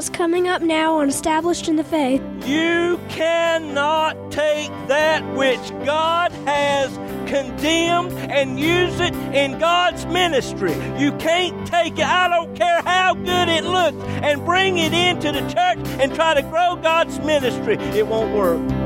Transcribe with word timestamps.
what's 0.00 0.08
coming 0.08 0.48
up 0.48 0.62
now 0.62 0.96
on 0.96 1.10
Established 1.10 1.68
in 1.68 1.76
the 1.76 1.84
Faith. 1.84 2.22
You 2.46 2.98
cannot 3.10 4.32
take 4.32 4.70
that 4.88 5.22
which 5.36 5.60
God 5.84 6.32
has 6.46 6.90
condemned 7.28 8.10
and 8.30 8.58
use 8.58 8.98
it 8.98 9.12
in 9.34 9.58
God's 9.58 10.06
ministry. 10.06 10.72
You 10.98 11.12
can't 11.18 11.66
take 11.66 11.98
it, 11.98 12.06
I 12.06 12.30
don't 12.30 12.56
care 12.56 12.80
how 12.80 13.12
good 13.12 13.50
it 13.50 13.64
looks, 13.64 13.98
and 14.22 14.42
bring 14.46 14.78
it 14.78 14.94
into 14.94 15.32
the 15.32 15.42
church 15.52 15.86
and 16.00 16.14
try 16.14 16.32
to 16.32 16.40
grow 16.44 16.76
God's 16.76 17.18
ministry. 17.18 17.74
It 17.74 18.06
won't 18.06 18.34
work. 18.34 18.79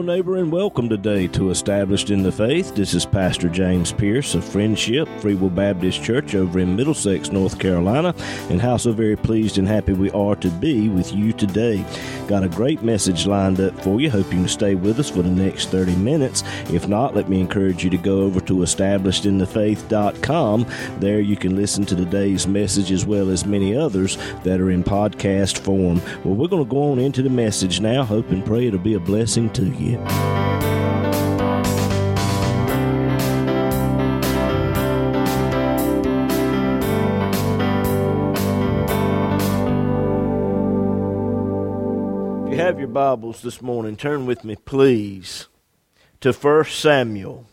Hello, 0.00 0.14
neighbor, 0.14 0.38
and 0.38 0.50
welcome 0.50 0.88
today 0.88 1.26
to 1.26 1.50
Established 1.50 2.08
in 2.08 2.22
the 2.22 2.32
Faith. 2.32 2.74
This 2.74 2.94
is 2.94 3.04
Pastor 3.04 3.50
James 3.50 3.92
Pierce 3.92 4.34
of 4.34 4.42
Friendship 4.42 5.06
Free 5.20 5.34
Will 5.34 5.50
Baptist 5.50 6.02
Church 6.02 6.34
over 6.34 6.58
in 6.58 6.74
Middlesex, 6.74 7.30
North 7.30 7.58
Carolina, 7.58 8.14
and 8.48 8.62
how 8.62 8.78
so 8.78 8.92
very 8.92 9.14
pleased 9.14 9.58
and 9.58 9.68
happy 9.68 9.92
we 9.92 10.10
are 10.12 10.36
to 10.36 10.48
be 10.48 10.88
with 10.88 11.12
you 11.12 11.34
today. 11.34 11.84
Got 12.28 12.44
a 12.44 12.48
great 12.48 12.82
message 12.82 13.26
lined 13.26 13.60
up 13.60 13.78
for 13.82 14.00
you. 14.00 14.08
Hope 14.08 14.32
you 14.32 14.38
can 14.38 14.48
stay 14.48 14.74
with 14.74 14.98
us 14.98 15.10
for 15.10 15.20
the 15.20 15.28
next 15.28 15.68
30 15.68 15.96
minutes. 15.96 16.44
If 16.72 16.88
not, 16.88 17.14
let 17.14 17.28
me 17.28 17.38
encourage 17.38 17.84
you 17.84 17.90
to 17.90 17.98
go 17.98 18.22
over 18.22 18.40
to 18.40 18.54
establishedinthefaith.com. 18.54 20.66
There 20.98 21.20
you 21.20 21.36
can 21.36 21.56
listen 21.56 21.84
to 21.84 21.94
today's 21.94 22.46
message 22.46 22.90
as 22.90 23.04
well 23.04 23.28
as 23.28 23.44
many 23.44 23.76
others 23.76 24.16
that 24.44 24.62
are 24.62 24.70
in 24.70 24.82
podcast 24.82 25.58
form. 25.58 26.00
Well, 26.24 26.36
we're 26.36 26.48
going 26.48 26.64
to 26.64 26.70
go 26.70 26.90
on 26.90 26.98
into 26.98 27.20
the 27.20 27.28
message 27.28 27.82
now. 27.82 28.02
Hope 28.02 28.30
and 28.30 28.46
pray 28.46 28.68
it'll 28.68 28.78
be 28.78 28.94
a 28.94 29.00
blessing 29.00 29.50
to 29.50 29.66
you 29.66 29.89
If 29.94 29.98
you 42.52 42.58
have 42.58 42.78
your 42.78 42.88
Bibles 42.88 43.42
this 43.42 43.60
morning, 43.60 43.96
turn 43.96 44.26
with 44.26 44.44
me, 44.44 44.54
please, 44.54 45.48
to 46.20 46.32
1 46.32 46.64
Samuel. 46.66 47.46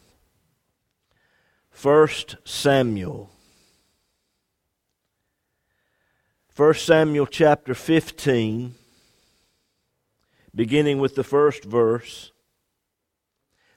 1 1.82 2.08
Samuel. 2.44 3.32
1 6.56 6.74
Samuel 6.76 7.26
chapter 7.26 7.74
15 7.74 8.76
beginning 10.58 10.98
with 10.98 11.16
the 11.16 11.24
first 11.24 11.64
verse. 11.64 12.34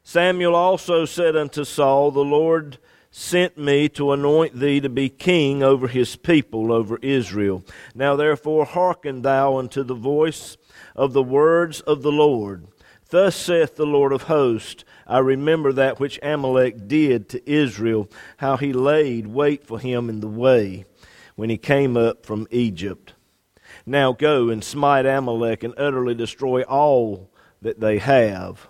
Samuel 0.02 0.56
also 0.56 1.04
said 1.04 1.36
unto 1.36 1.62
Saul, 1.62 2.10
The 2.10 2.24
Lord 2.24 2.78
sent 3.10 3.58
me 3.58 3.88
to 3.90 4.12
anoint 4.12 4.58
thee 4.58 4.80
to 4.80 4.88
be 4.88 5.08
king 5.08 5.62
over 5.62 5.86
his 5.86 6.16
people, 6.16 6.72
over 6.72 6.98
Israel. 7.02 7.62
Now 7.94 8.16
therefore 8.16 8.64
hearken 8.64 9.22
thou 9.22 9.58
unto 9.58 9.84
the 9.84 9.94
voice 9.94 10.56
of 10.96 11.12
the 11.12 11.22
words 11.22 11.80
of 11.82 12.02
the 12.02 12.12
Lord. 12.12 12.66
Thus 13.10 13.36
saith 13.36 13.76
the 13.76 13.86
Lord 13.86 14.12
of 14.12 14.22
hosts, 14.24 14.84
I 15.06 15.18
remember 15.18 15.72
that 15.72 16.00
which 16.00 16.18
Amalek 16.22 16.88
did 16.88 17.28
to 17.30 17.50
Israel, 17.50 18.08
how 18.38 18.56
he 18.56 18.72
laid 18.72 19.26
wait 19.26 19.66
for 19.66 19.78
him 19.78 20.08
in 20.08 20.20
the 20.20 20.28
way 20.28 20.86
when 21.34 21.50
he 21.50 21.58
came 21.58 21.96
up 21.96 22.24
from 22.24 22.46
Egypt. 22.50 23.14
Now 23.90 24.12
go 24.12 24.50
and 24.50 24.62
smite 24.62 25.04
Amalek 25.04 25.64
and 25.64 25.74
utterly 25.76 26.14
destroy 26.14 26.62
all 26.62 27.28
that 27.60 27.80
they 27.80 27.98
have, 27.98 28.68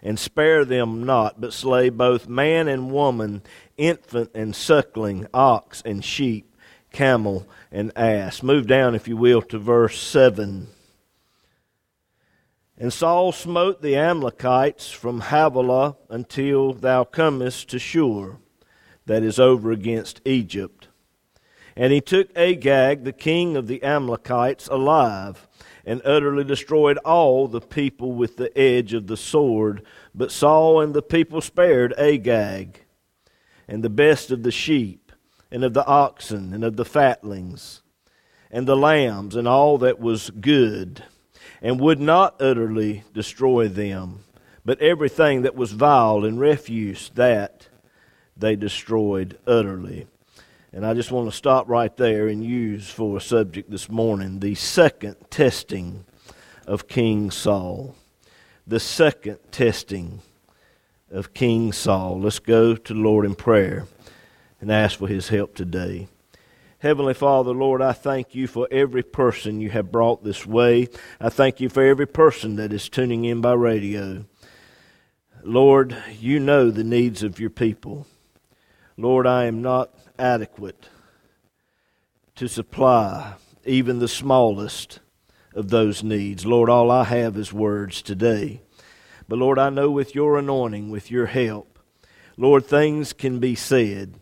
and 0.00 0.16
spare 0.16 0.64
them 0.64 1.02
not, 1.02 1.40
but 1.40 1.52
slay 1.52 1.88
both 1.88 2.28
man 2.28 2.68
and 2.68 2.92
woman, 2.92 3.42
infant 3.76 4.30
and 4.32 4.54
suckling, 4.54 5.26
ox 5.34 5.82
and 5.84 6.04
sheep, 6.04 6.54
camel 6.92 7.48
and 7.72 7.90
ass. 7.96 8.44
Move 8.44 8.68
down, 8.68 8.94
if 8.94 9.08
you 9.08 9.16
will, 9.16 9.42
to 9.42 9.58
verse 9.58 10.00
7. 10.00 10.68
And 12.78 12.92
Saul 12.92 13.32
smote 13.32 13.82
the 13.82 13.96
Amalekites 13.96 14.88
from 14.92 15.22
Havilah 15.22 15.96
until 16.08 16.74
thou 16.74 17.02
comest 17.02 17.70
to 17.70 17.80
Shur, 17.80 18.36
that 19.06 19.24
is 19.24 19.40
over 19.40 19.72
against 19.72 20.20
Egypt. 20.24 20.79
And 21.80 21.94
he 21.94 22.02
took 22.02 22.28
Agag, 22.36 23.04
the 23.04 23.12
king 23.12 23.56
of 23.56 23.66
the 23.66 23.82
Amalekites, 23.82 24.68
alive, 24.68 25.48
and 25.86 26.02
utterly 26.04 26.44
destroyed 26.44 26.98
all 27.06 27.48
the 27.48 27.62
people 27.62 28.12
with 28.12 28.36
the 28.36 28.56
edge 28.56 28.92
of 28.92 29.06
the 29.06 29.16
sword. 29.16 29.86
But 30.14 30.30
Saul 30.30 30.82
and 30.82 30.92
the 30.92 31.00
people 31.00 31.40
spared 31.40 31.94
Agag, 31.98 32.84
and 33.66 33.82
the 33.82 33.88
best 33.88 34.30
of 34.30 34.42
the 34.42 34.50
sheep, 34.50 35.10
and 35.50 35.64
of 35.64 35.72
the 35.72 35.86
oxen, 35.86 36.52
and 36.52 36.64
of 36.64 36.76
the 36.76 36.84
fatlings, 36.84 37.80
and 38.50 38.68
the 38.68 38.76
lambs, 38.76 39.34
and 39.34 39.48
all 39.48 39.78
that 39.78 39.98
was 39.98 40.28
good, 40.28 41.02
and 41.62 41.80
would 41.80 41.98
not 41.98 42.42
utterly 42.42 43.04
destroy 43.14 43.68
them. 43.68 44.18
But 44.66 44.82
everything 44.82 45.40
that 45.42 45.56
was 45.56 45.72
vile 45.72 46.26
and 46.26 46.38
refuse, 46.38 47.10
that 47.14 47.68
they 48.36 48.54
destroyed 48.54 49.38
utterly. 49.46 50.08
And 50.72 50.86
I 50.86 50.94
just 50.94 51.10
want 51.10 51.28
to 51.28 51.36
stop 51.36 51.68
right 51.68 51.94
there 51.96 52.28
and 52.28 52.44
use 52.44 52.88
for 52.88 53.16
a 53.16 53.20
subject 53.20 53.72
this 53.72 53.88
morning 53.88 54.38
the 54.38 54.54
second 54.54 55.16
testing 55.28 56.04
of 56.64 56.86
King 56.86 57.32
Saul. 57.32 57.96
The 58.68 58.78
second 58.78 59.38
testing 59.50 60.20
of 61.10 61.34
King 61.34 61.72
Saul. 61.72 62.20
Let's 62.20 62.38
go 62.38 62.76
to 62.76 62.94
the 62.94 63.00
Lord 63.00 63.26
in 63.26 63.34
prayer 63.34 63.88
and 64.60 64.70
ask 64.70 65.00
for 65.00 65.08
his 65.08 65.28
help 65.28 65.56
today. 65.56 66.06
Heavenly 66.78 67.14
Father, 67.14 67.50
Lord, 67.50 67.82
I 67.82 67.92
thank 67.92 68.36
you 68.36 68.46
for 68.46 68.68
every 68.70 69.02
person 69.02 69.60
you 69.60 69.70
have 69.70 69.90
brought 69.90 70.22
this 70.22 70.46
way. 70.46 70.88
I 71.20 71.30
thank 71.30 71.60
you 71.60 71.68
for 71.68 71.82
every 71.82 72.06
person 72.06 72.54
that 72.56 72.72
is 72.72 72.88
tuning 72.88 73.24
in 73.24 73.40
by 73.40 73.54
radio. 73.54 74.24
Lord, 75.42 75.96
you 76.18 76.38
know 76.38 76.70
the 76.70 76.84
needs 76.84 77.24
of 77.24 77.40
your 77.40 77.50
people. 77.50 78.06
Lord, 78.96 79.26
I 79.26 79.46
am 79.46 79.62
not 79.62 79.90
adequate 80.20 80.88
to 82.36 82.48
supply 82.48 83.34
even 83.64 83.98
the 83.98 84.08
smallest 84.08 85.00
of 85.54 85.68
those 85.70 86.02
needs. 86.02 86.46
Lord, 86.46 86.70
all 86.70 86.90
I 86.90 87.04
have 87.04 87.36
is 87.36 87.52
words 87.52 88.02
today. 88.02 88.60
But 89.28 89.38
Lord, 89.38 89.58
I 89.58 89.70
know 89.70 89.90
with 89.90 90.14
your 90.14 90.38
anointing, 90.38 90.90
with 90.90 91.10
your 91.10 91.26
help, 91.26 91.78
Lord, 92.36 92.64
things 92.64 93.12
can 93.12 93.38
be 93.38 93.54
said, 93.54 94.14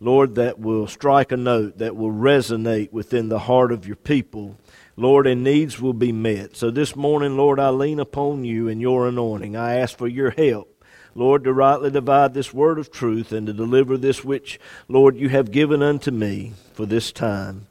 Lord, 0.00 0.34
that 0.34 0.58
will 0.58 0.88
strike 0.88 1.30
a 1.30 1.36
note, 1.36 1.78
that 1.78 1.94
will 1.94 2.10
resonate 2.10 2.92
within 2.92 3.28
the 3.28 3.38
heart 3.38 3.70
of 3.70 3.86
your 3.86 3.96
people. 3.96 4.58
Lord, 4.96 5.28
and 5.28 5.44
needs 5.44 5.80
will 5.80 5.92
be 5.92 6.10
met. 6.10 6.56
So 6.56 6.70
this 6.70 6.96
morning, 6.96 7.36
Lord, 7.36 7.60
I 7.60 7.70
lean 7.70 8.00
upon 8.00 8.44
you 8.44 8.68
and 8.68 8.80
your 8.80 9.06
anointing. 9.06 9.56
I 9.56 9.76
ask 9.76 9.96
for 9.96 10.08
your 10.08 10.30
help. 10.30 10.71
Lord, 11.14 11.44
to 11.44 11.52
rightly 11.52 11.90
divide 11.90 12.34
this 12.34 12.54
word 12.54 12.78
of 12.78 12.90
truth 12.90 13.32
and 13.32 13.46
to 13.46 13.52
deliver 13.52 13.96
this 13.96 14.24
which, 14.24 14.58
Lord, 14.88 15.16
you 15.16 15.28
have 15.28 15.50
given 15.50 15.82
unto 15.82 16.10
me 16.10 16.52
for 16.72 16.86
this 16.86 17.12
time. 17.12 17.66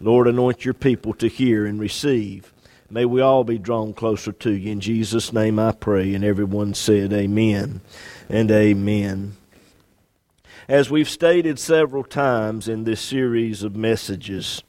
Lord, 0.00 0.26
anoint 0.26 0.64
your 0.64 0.74
people 0.74 1.14
to 1.14 1.28
hear 1.28 1.66
and 1.66 1.80
receive. 1.80 2.52
May 2.90 3.04
we 3.04 3.20
all 3.20 3.44
be 3.44 3.58
drawn 3.58 3.92
closer 3.92 4.32
to 4.32 4.50
you. 4.50 4.72
In 4.72 4.80
Jesus' 4.80 5.32
name 5.32 5.58
I 5.58 5.72
pray. 5.72 6.14
And 6.14 6.24
everyone 6.24 6.74
said, 6.74 7.12
Amen 7.12 7.80
and 8.28 8.50
Amen. 8.50 9.36
As 10.68 10.90
we've 10.90 11.08
stated 11.08 11.58
several 11.58 12.04
times 12.04 12.68
in 12.68 12.84
this 12.84 13.00
series 13.00 13.62
of 13.62 13.76
messages, 13.76 14.62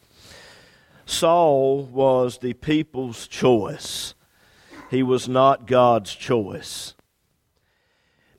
Saul 1.05 1.85
was 1.85 2.37
the 2.37 2.53
people's 2.53 3.27
choice. 3.27 4.13
He 4.89 5.03
was 5.03 5.27
not 5.27 5.67
God's 5.67 6.13
choice. 6.13 6.93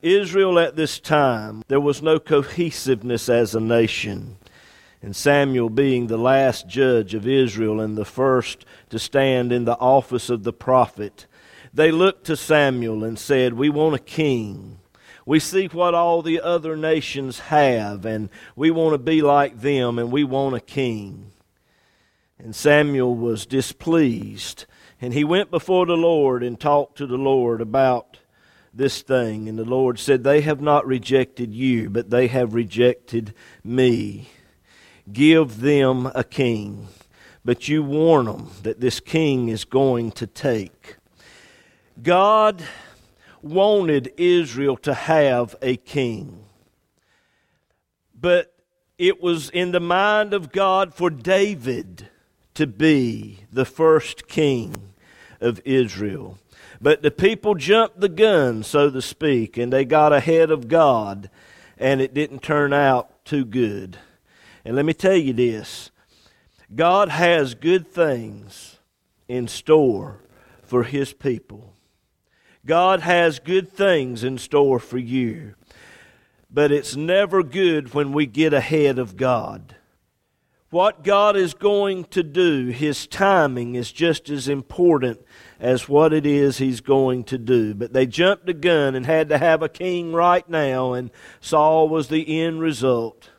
Israel 0.02 0.58
at 0.58 0.76
this 0.76 0.98
time, 0.98 1.62
there 1.68 1.80
was 1.80 2.02
no 2.02 2.18
cohesiveness 2.18 3.28
as 3.28 3.54
a 3.54 3.60
nation. 3.60 4.36
And 5.02 5.16
Samuel, 5.16 5.70
being 5.70 6.06
the 6.06 6.18
last 6.18 6.68
judge 6.68 7.14
of 7.14 7.26
Israel 7.26 7.80
and 7.80 7.96
the 7.96 8.04
first 8.04 8.64
to 8.90 8.98
stand 8.98 9.52
in 9.52 9.64
the 9.64 9.78
office 9.78 10.28
of 10.28 10.42
the 10.42 10.52
prophet, 10.52 11.26
they 11.72 11.90
looked 11.90 12.26
to 12.26 12.36
Samuel 12.36 13.04
and 13.04 13.18
said, 13.18 13.54
We 13.54 13.70
want 13.70 13.94
a 13.94 14.00
king. 14.00 14.78
We 15.24 15.38
see 15.38 15.66
what 15.66 15.94
all 15.94 16.22
the 16.22 16.40
other 16.40 16.76
nations 16.76 17.38
have, 17.38 18.04
and 18.04 18.30
we 18.56 18.70
want 18.70 18.94
to 18.94 18.98
be 18.98 19.22
like 19.22 19.60
them, 19.60 19.98
and 19.98 20.10
we 20.10 20.24
want 20.24 20.56
a 20.56 20.60
king. 20.60 21.32
And 22.38 22.56
Samuel 22.56 23.14
was 23.14 23.46
displeased, 23.46 24.64
and 25.00 25.14
he 25.14 25.24
went 25.24 25.50
before 25.50 25.86
the 25.86 25.96
Lord 25.96 26.42
and 26.42 26.58
talked 26.58 26.96
to 26.98 27.06
the 27.06 27.18
Lord 27.18 27.60
about 27.60 28.18
this 28.72 29.02
thing. 29.02 29.48
And 29.48 29.58
the 29.58 29.64
Lord 29.64 29.98
said, 29.98 30.24
They 30.24 30.40
have 30.42 30.60
not 30.60 30.86
rejected 30.86 31.54
you, 31.54 31.90
but 31.90 32.10
they 32.10 32.28
have 32.28 32.54
rejected 32.54 33.34
me. 33.64 34.28
Give 35.12 35.60
them 35.60 36.10
a 36.14 36.24
king. 36.24 36.88
But 37.44 37.68
you 37.68 37.82
warn 37.82 38.26
them 38.26 38.50
that 38.62 38.80
this 38.80 39.00
king 39.00 39.48
is 39.48 39.64
going 39.64 40.12
to 40.12 40.26
take. 40.26 40.96
God 42.02 42.62
wanted 43.42 44.12
Israel 44.16 44.76
to 44.78 44.94
have 44.94 45.56
a 45.62 45.76
king. 45.76 46.44
But 48.18 48.54
it 48.98 49.22
was 49.22 49.48
in 49.50 49.72
the 49.72 49.80
mind 49.80 50.34
of 50.34 50.52
God 50.52 50.94
for 50.94 51.08
David 51.08 52.08
to 52.54 52.66
be 52.66 53.40
the 53.50 53.64
first 53.64 54.28
king 54.28 54.92
of 55.40 55.60
Israel. 55.64 56.38
But 56.80 57.02
the 57.02 57.10
people 57.10 57.54
jumped 57.54 58.00
the 58.00 58.08
gun, 58.08 58.62
so 58.62 58.90
to 58.90 59.02
speak, 59.02 59.58
and 59.58 59.72
they 59.72 59.84
got 59.84 60.12
ahead 60.12 60.50
of 60.50 60.68
God, 60.68 61.28
and 61.76 62.00
it 62.00 62.14
didn't 62.14 62.42
turn 62.42 62.72
out 62.72 63.24
too 63.24 63.44
good. 63.44 63.98
And 64.64 64.76
let 64.76 64.84
me 64.84 64.94
tell 64.94 65.16
you 65.16 65.32
this 65.32 65.90
God 66.74 67.08
has 67.08 67.54
good 67.54 67.86
things 67.86 68.78
in 69.28 69.46
store 69.46 70.20
for 70.62 70.84
His 70.84 71.12
people. 71.12 71.74
God 72.64 73.00
has 73.00 73.38
good 73.38 73.72
things 73.72 74.22
in 74.24 74.38
store 74.38 74.78
for 74.78 74.98
you. 74.98 75.54
But 76.50 76.72
it's 76.72 76.96
never 76.96 77.42
good 77.42 77.94
when 77.94 78.12
we 78.12 78.26
get 78.26 78.52
ahead 78.52 78.98
of 78.98 79.16
God. 79.16 79.76
What 80.70 81.02
God 81.02 81.36
is 81.36 81.52
going 81.52 82.04
to 82.06 82.22
do, 82.22 82.68
His 82.68 83.08
timing 83.08 83.74
is 83.74 83.90
just 83.90 84.30
as 84.30 84.48
important 84.48 85.20
as 85.58 85.88
what 85.88 86.12
it 86.12 86.24
is 86.24 86.58
He's 86.58 86.80
going 86.80 87.24
to 87.24 87.38
do. 87.38 87.74
But 87.74 87.92
they 87.92 88.06
jumped 88.06 88.46
the 88.46 88.54
gun 88.54 88.94
and 88.94 89.04
had 89.04 89.28
to 89.30 89.38
have 89.38 89.62
a 89.62 89.68
king 89.68 90.12
right 90.12 90.48
now, 90.48 90.92
and 90.92 91.10
Saul 91.40 91.88
was 91.88 92.08
the 92.08 92.40
end 92.40 92.60
result. 92.60 93.30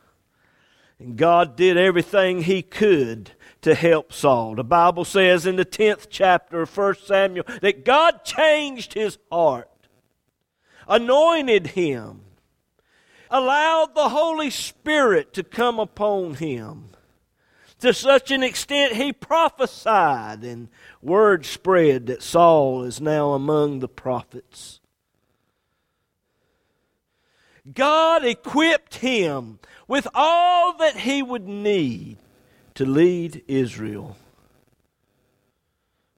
And 0.98 1.16
God 1.16 1.56
did 1.56 1.78
everything 1.78 2.42
He 2.42 2.60
could 2.60 3.32
to 3.62 3.74
help 3.74 4.12
Saul. 4.12 4.56
The 4.56 4.64
Bible 4.64 5.04
says 5.04 5.46
in 5.46 5.56
the 5.56 5.64
10th 5.64 6.08
chapter 6.10 6.62
of 6.62 6.76
1 6.76 6.96
Samuel 7.06 7.46
that 7.62 7.84
God 7.84 8.24
changed 8.24 8.92
his 8.92 9.18
heart, 9.30 9.70
anointed 10.86 11.68
him, 11.68 12.22
allowed 13.30 13.94
the 13.94 14.10
Holy 14.10 14.50
Spirit 14.50 15.32
to 15.34 15.42
come 15.42 15.78
upon 15.78 16.34
him. 16.34 16.91
To 17.82 17.92
such 17.92 18.30
an 18.30 18.44
extent 18.44 18.94
he 18.94 19.12
prophesied, 19.12 20.44
and 20.44 20.68
word 21.02 21.44
spread 21.44 22.06
that 22.06 22.22
Saul 22.22 22.84
is 22.84 23.00
now 23.00 23.32
among 23.32 23.80
the 23.80 23.88
prophets. 23.88 24.78
God 27.74 28.24
equipped 28.24 28.96
him 28.96 29.58
with 29.88 30.06
all 30.14 30.76
that 30.76 30.98
he 30.98 31.24
would 31.24 31.48
need 31.48 32.18
to 32.74 32.86
lead 32.86 33.42
Israel. 33.48 34.16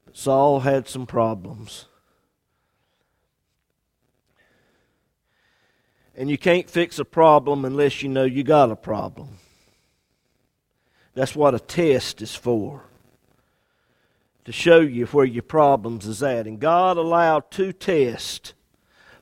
But 0.04 0.18
Saul 0.18 0.60
had 0.60 0.86
some 0.86 1.06
problems. 1.06 1.86
And 6.14 6.28
you 6.28 6.36
can't 6.36 6.68
fix 6.68 6.98
a 6.98 7.06
problem 7.06 7.64
unless 7.64 8.02
you 8.02 8.10
know 8.10 8.24
you 8.24 8.42
got 8.44 8.70
a 8.70 8.76
problem. 8.76 9.38
That's 11.14 11.36
what 11.36 11.54
a 11.54 11.60
test 11.60 12.22
is 12.22 12.34
for. 12.34 12.82
To 14.44 14.52
show 14.52 14.80
you 14.80 15.06
where 15.06 15.24
your 15.24 15.42
problems 15.42 16.06
is 16.06 16.22
at. 16.22 16.46
And 16.46 16.60
God 16.60 16.96
allowed 16.96 17.50
two 17.50 17.72
tests 17.72 18.52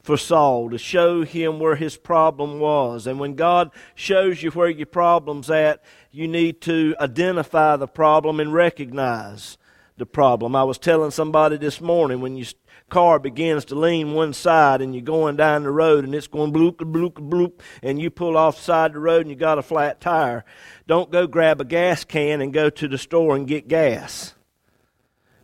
for 0.03 0.17
Saul 0.17 0.71
to 0.71 0.79
show 0.79 1.23
him 1.23 1.61
where 1.61 1.77
his 1.77 1.97
problem 1.97 2.59
was. 2.59 3.07
And 3.07 3.21
when 3.21 3.35
God 3.35 3.71
shows 3.95 4.43
you 4.43 4.51
where 4.51 4.69
your 4.69 4.87
problem's 4.87 5.49
at, 5.49 5.83
you 6.11 6.27
need 6.27 6.61
to 6.63 6.97
identify 7.01 7.77
the 7.77 7.87
problem 7.87 8.41
and 8.41 8.53
recognize 8.53 9.59
the 9.97 10.07
problem. 10.07 10.57
I 10.57 10.65
was 10.65 10.79
telling 10.79 11.13
somebody 11.13 11.57
this 11.57 11.81
morning 11.81 12.21
when 12.21 12.37
your 12.37 12.49
car 12.93 13.19
begins 13.19 13.65
to 13.65 13.75
lean 13.75 14.13
one 14.13 14.35
side 14.35 14.83
and 14.83 14.95
you're 14.95 15.03
going 15.03 15.35
down 15.35 15.63
the 15.63 15.71
road 15.71 16.05
and 16.05 16.15
it's 16.15 16.27
going 16.27 16.53
bloop, 16.53 16.77
bloop, 16.77 17.15
bloop, 17.15 17.61
and 17.83 18.01
you 18.01 18.11
pull 18.11 18.37
off 18.37 18.57
the 18.57 18.63
side 18.63 18.91
of 18.91 18.95
the 18.95 19.01
road 19.01 19.23
and 19.23 19.31
you 19.31 19.37
got 19.37 19.59
a 19.59 19.63
flat 19.63 20.01
tire, 20.01 20.45
don't 20.87 21.11
go 21.11 21.27
grab 21.27 21.61
a 21.61 21.65
gas 21.65 22.05
can 22.05 22.43
and 22.43 22.53
go 22.53 22.69
to 22.69 22.87
the 22.87 22.99
store 22.99 23.35
and 23.35 23.49
get 23.49 23.67
gas. 23.67 24.35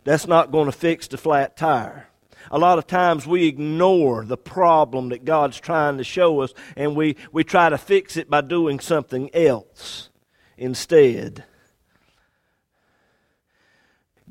That's 0.03 0.27
not 0.27 0.51
going 0.51 0.67
to 0.67 0.71
fix 0.71 1.07
the 1.07 1.17
flat 1.17 1.57
tire 1.57 2.05
a 2.51 2.57
lot 2.57 2.77
of 2.77 2.87
times 2.87 3.27
we 3.27 3.47
ignore 3.47 4.25
the 4.25 4.37
problem 4.37 5.09
that 5.09 5.25
God's 5.25 5.59
trying 5.59 5.97
to 5.97 6.03
show 6.03 6.41
us 6.41 6.53
and 6.75 6.95
we, 6.95 7.15
we 7.31 7.43
try 7.43 7.69
to 7.69 7.77
fix 7.77 8.17
it 8.17 8.29
by 8.29 8.41
doing 8.41 8.79
something 8.79 9.29
else 9.35 10.09
instead. 10.57 11.45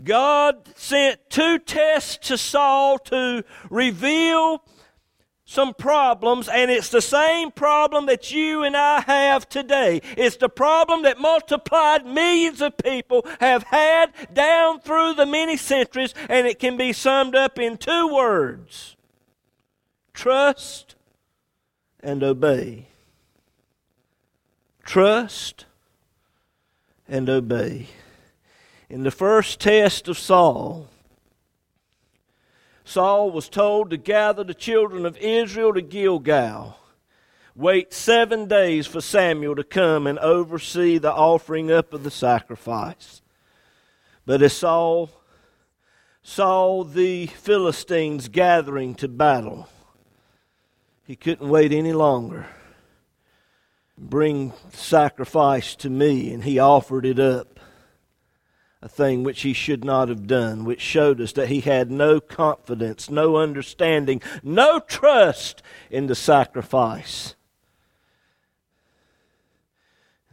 God 0.03 0.69
sent 0.77 1.19
two 1.29 1.59
tests 1.59 2.29
to 2.29 2.39
Saul 2.39 2.99
to 3.01 3.45
reveal 3.69 4.63
some 5.45 5.73
problems, 5.73 6.47
and 6.47 6.71
it's 6.71 6.91
the 6.91 7.01
same 7.01 7.51
problem 7.51 8.05
that 8.05 8.31
you 8.31 8.63
and 8.65 8.77
I 8.77 9.01
have 9.01 9.49
today. 9.49 10.03
It's 10.15 10.37
the 10.37 10.51
problem 10.51 11.05
that 11.05 11.19
multiplied 11.19 12.05
millions 12.05 12.61
of 12.61 12.77
people 12.77 13.27
have 13.41 13.63
had 13.63 14.13
down 14.35 14.81
through 14.81 15.15
the 15.15 15.25
many 15.25 15.57
centuries, 15.57 16.13
and 16.29 16.47
it 16.47 16.59
can 16.59 16.77
be 16.77 16.93
summed 16.93 17.35
up 17.35 17.59
in 17.59 17.79
two 17.79 18.13
words 18.15 18.95
trust 20.13 20.97
and 22.01 22.23
obey. 22.23 22.89
Trust 24.85 25.65
and 27.09 27.31
obey. 27.31 27.87
In 28.91 29.03
the 29.03 29.11
first 29.11 29.61
test 29.61 30.09
of 30.09 30.19
Saul, 30.19 30.87
Saul 32.85 33.31
was 33.31 33.49
told 33.49 33.91
to 33.91 33.97
gather 33.97 34.43
the 34.45 34.55
children 34.55 35.05
of 35.05 35.19
Israel 35.19 35.75
to 35.75 35.83
Gilgal. 35.83 36.79
Wait 37.55 37.93
seven 37.93 38.47
days 38.47 38.87
for 38.87 39.01
Samuel 39.01 39.57
to 39.57 39.65
come 39.65 40.07
and 40.07 40.19
oversee 40.21 40.97
the 40.97 41.13
offering 41.13 41.71
up 41.71 41.93
of 41.93 42.03
the 42.03 42.11
sacrifice. 42.11 43.21
But 44.25 44.43
as 44.43 44.55
Saul 44.55 45.11
saw 46.23 46.85
the 46.85 47.27
Philistines 47.27 48.29
gathering 48.29 48.95
to 48.97 49.09
battle, 49.09 49.69
he 51.05 51.17
couldn't 51.17 51.49
wait 51.49 51.73
any 51.73 51.93
longer 51.93 52.47
bring 53.99 54.53
sacrifice 54.73 55.75
to 55.77 55.91
me, 55.91 56.33
and 56.33 56.45
he 56.45 56.59
offered 56.59 57.05
it 57.05 57.19
up. 57.19 57.58
A 58.81 58.89
thing 58.89 59.25
which 59.25 59.43
he 59.43 59.53
should 59.53 59.85
not 59.85 60.09
have 60.09 60.29
done, 60.29 60.65
which 60.65 60.81
showed 60.81 61.21
us 61.21 61.33
that 61.33 61.49
he 61.49 61.61
had 61.61 61.91
no 61.91 62.21
confidence, 62.21 63.11
no 63.11 63.37
understanding, 63.37 64.23
no 64.43 64.79
trust 64.79 65.63
in 65.91 66.07
the 66.07 66.15
sacrifice. 66.15 67.35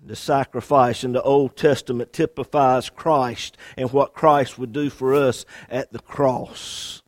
The 0.06 0.16
sacrifice 0.16 1.04
in 1.04 1.14
the 1.14 1.24
Old 1.24 1.58
Testament 1.58 2.14
typifies 2.14 2.92
Christ 2.92 3.58
and 3.76 3.92
what 3.92 4.14
Christ 4.14 4.60
would 4.60 4.72
do 4.72 4.92
for 4.92 5.16
us 5.16 5.46
at 5.68 5.92
the 5.92 6.00
cross. 6.00 7.02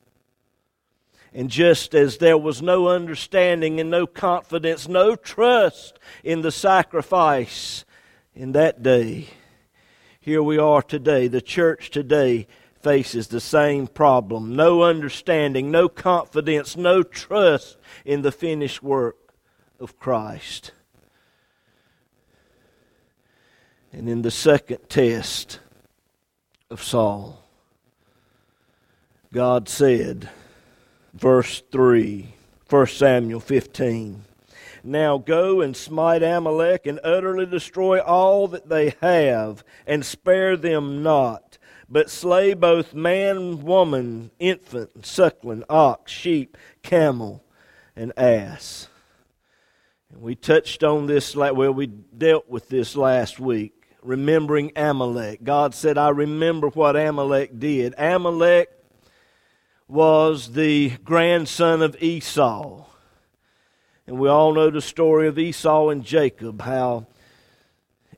And 1.31 1.51
just 1.51 1.93
as 1.93 2.17
there 2.17 2.39
was 2.39 2.63
no 2.63 2.87
understanding 2.87 3.79
and 3.79 3.91
no 3.91 4.07
confidence, 4.07 4.87
no 4.87 5.15
trust 5.15 5.99
in 6.23 6.41
the 6.41 6.51
sacrifice 6.51 7.85
in 8.33 8.53
that 8.53 8.81
day, 8.81 9.27
here 10.27 10.43
we 10.43 10.57
are 10.57 10.81
today. 10.81 11.29
The 11.29 11.39
church 11.39 11.89
today 11.89 12.47
faces 12.81 13.29
the 13.29 13.39
same 13.39 13.87
problem 13.87 14.57
no 14.57 14.83
understanding, 14.83 15.71
no 15.71 15.87
confidence, 15.87 16.75
no 16.75 17.01
trust 17.01 17.77
in 18.03 18.23
the 18.23 18.31
finished 18.33 18.83
work 18.83 19.15
of 19.79 19.97
Christ. 19.97 20.73
And 23.93 24.09
in 24.09 24.21
the 24.21 24.29
second 24.29 24.89
test 24.89 25.61
of 26.69 26.83
Saul, 26.83 27.41
God 29.31 29.69
said, 29.69 30.29
verse 31.13 31.63
3, 31.71 32.33
1 32.69 32.87
Samuel 32.87 33.39
15. 33.39 34.25
Now 34.87 35.17
go 35.17 35.59
and 35.59 35.75
smite 35.75 36.23
Amalek 36.23 36.87
and 36.87 37.01
utterly 37.03 37.45
destroy 37.45 37.99
all 37.99 38.47
that 38.47 38.69
they 38.69 38.95
have, 39.01 39.61
and 39.85 40.05
spare 40.05 40.55
them 40.55 41.03
not, 41.03 41.57
but 41.89 42.09
slay 42.09 42.53
both 42.53 42.93
man, 42.93 43.63
woman, 43.63 44.31
infant, 44.39 45.05
suckling, 45.05 45.65
ox, 45.69 46.13
sheep, 46.13 46.55
camel, 46.83 47.43
and 47.97 48.13
ass. 48.15 48.87
And 50.09 50.21
we 50.21 50.35
touched 50.35 50.85
on 50.85 51.05
this, 51.05 51.35
well, 51.35 51.53
we 51.53 51.87
dealt 51.87 52.49
with 52.49 52.69
this 52.69 52.95
last 52.95 53.41
week, 53.41 53.91
remembering 54.01 54.71
Amalek. 54.77 55.43
God 55.43 55.75
said, 55.75 55.97
I 55.97 56.09
remember 56.09 56.69
what 56.69 56.95
Amalek 56.95 57.59
did. 57.59 57.93
Amalek 57.97 58.69
was 59.89 60.53
the 60.53 60.91
grandson 61.03 61.81
of 61.81 62.01
Esau. 62.01 62.85
And 64.07 64.17
we 64.17 64.29
all 64.29 64.53
know 64.53 64.69
the 64.69 64.81
story 64.81 65.27
of 65.27 65.37
Esau 65.37 65.89
and 65.89 66.01
Jacob, 66.01 66.61
how 66.61 67.07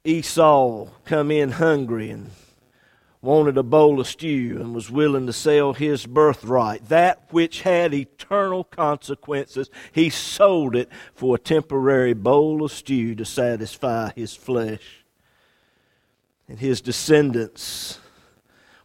Esau 0.03 0.87
come 1.03 1.31
in 1.31 1.53
hungry 1.53 2.11
and 2.11 2.29
wanted 3.21 3.57
a 3.57 3.63
bowl 3.63 3.99
of 3.99 4.07
stew 4.07 4.57
and 4.61 4.75
was 4.75 4.91
willing 4.91 5.25
to 5.25 5.33
sell 5.33 5.73
his 5.73 6.05
birthright, 6.05 6.87
that 6.89 7.23
which 7.31 7.63
had 7.63 7.93
eternal 7.93 8.63
consequences, 8.63 9.69
he 9.91 10.11
sold 10.11 10.75
it 10.75 10.89
for 11.15 11.35
a 11.35 11.39
temporary 11.39 12.13
bowl 12.13 12.63
of 12.63 12.71
stew 12.71 13.15
to 13.15 13.25
satisfy 13.25 14.11
his 14.15 14.35
flesh. 14.35 15.03
And 16.47 16.59
his 16.59 16.81
descendants 16.81 17.99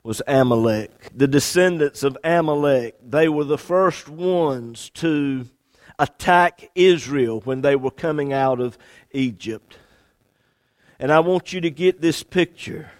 was 0.02 0.20
Amalek. 0.26 1.11
The 1.14 1.28
descendants 1.28 2.02
of 2.02 2.16
Amalek, 2.25 2.96
they 3.06 3.28
were 3.28 3.44
the 3.44 3.58
first 3.58 4.08
ones 4.08 4.90
to 4.94 5.46
attack 5.98 6.70
Israel 6.74 7.40
when 7.40 7.60
they 7.60 7.76
were 7.76 7.90
coming 7.90 8.32
out 8.32 8.60
of 8.60 8.78
Egypt. 9.12 9.78
And 10.98 11.12
I 11.12 11.20
want 11.20 11.52
you 11.52 11.60
to 11.60 11.70
get 11.70 12.00
this 12.00 12.22
picture. 12.22 12.90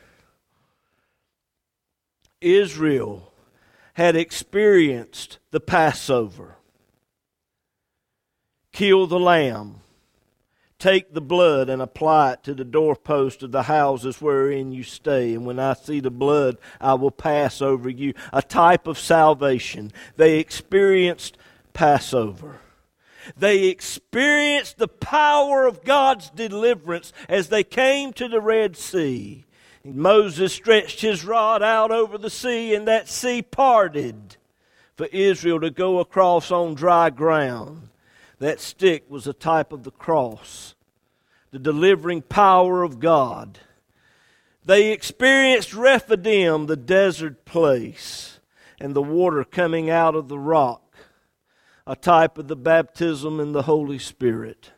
Israel 2.41 3.33
had 3.95 4.17
experienced 4.17 5.39
the 5.51 5.61
Passover. 5.61 6.57
Kill 8.73 9.07
the 9.07 9.21
lamb, 9.21 9.77
take 10.81 11.15
the 11.15 11.21
blood 11.21 11.71
and 11.71 11.81
apply 11.81 12.33
it 12.33 12.43
to 12.43 12.55
the 12.55 12.65
doorpost 12.65 13.43
of 13.45 13.53
the 13.53 13.63
houses 13.63 14.21
wherein 14.21 14.73
you 14.73 14.83
stay. 14.83 15.33
And 15.33 15.47
when 15.47 15.61
I 15.61 15.75
see 15.75 16.01
the 16.01 16.11
blood, 16.11 16.59
I 16.81 16.95
will 16.95 17.13
pass 17.13 17.63
over 17.63 17.89
you. 17.89 18.15
A 18.33 18.43
type 18.43 18.89
of 18.89 18.99
salvation. 18.99 19.93
They 20.17 20.39
experienced 20.39 21.39
Passover. 21.73 22.59
They 23.37 23.65
experienced 23.65 24.79
the 24.79 24.89
power 24.89 25.67
of 25.67 25.85
God's 25.85 26.31
deliverance 26.31 27.13
as 27.29 27.49
they 27.49 27.65
came 27.65 28.13
to 28.15 28.29
the 28.29 28.41
Red 28.41 28.77
Sea. 28.77 29.45
Moses 29.85 30.53
stretched 30.53 31.03
his 31.03 31.25
rod 31.25 31.63
out 31.63 31.91
over 31.91 32.17
the 32.17 32.31
sea, 32.31 32.75
and 32.75 32.89
that 32.89 33.09
sea 33.09 33.43
parted 33.43 34.37
for 34.97 35.07
Israel 35.07 35.61
to 35.61 35.71
go 35.71 35.99
across 35.99 36.51
on 36.51 36.75
dry 36.75 37.11
ground. 37.11 37.89
That 38.39 38.61
stick 38.61 39.05
was 39.09 39.27
a 39.27 39.33
type 39.33 39.73
of 39.73 39.85
the 39.85 39.91
cross, 39.91 40.75
the 41.51 41.59
delivering 41.59 42.23
power 42.23 42.83
of 42.83 42.99
God. 42.99 43.59
They 44.65 44.93
experienced 44.93 45.75
Rephidim, 45.75 46.67
the 46.67 46.77
desert 46.77 47.45
place, 47.45 48.41
and 48.81 48.95
the 48.95 49.03
water 49.03 49.45
coming 49.45 49.91
out 49.91 50.15
of 50.15 50.29
the 50.29 50.39
rock, 50.39 50.83
a 51.87 51.97
type 51.97 52.39
of 52.39 52.49
the 52.49 52.57
baptism 52.57 53.41
in 53.41 53.53
the 53.53 53.63
Holy 53.63 53.99
Spirit. 53.99 54.71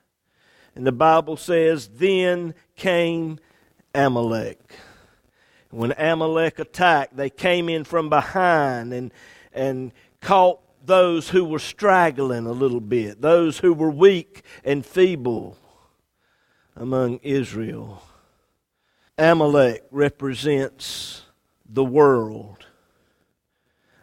And 0.74 0.86
the 0.86 0.92
Bible 0.92 1.36
says, 1.36 1.88
Then 1.88 2.54
came 2.74 3.38
Amalek 3.94 4.74
when 5.76 5.92
Amalek 5.98 6.58
attacked, 6.58 7.16
they 7.16 7.30
came 7.30 7.68
in 7.68 7.84
from 7.84 8.08
behind 8.08 8.94
and, 8.94 9.12
and 9.52 9.92
caught 10.22 10.60
those 10.84 11.28
who 11.28 11.44
were 11.44 11.58
straggling 11.58 12.46
a 12.46 12.52
little 12.52 12.80
bit, 12.80 13.20
those 13.20 13.58
who 13.58 13.74
were 13.74 13.90
weak 13.90 14.42
and 14.64 14.86
feeble 14.86 15.58
among 16.74 17.18
Israel. 17.18 18.02
Amalek 19.18 19.84
represents 19.90 21.22
the 21.68 21.84
world. 21.84 22.66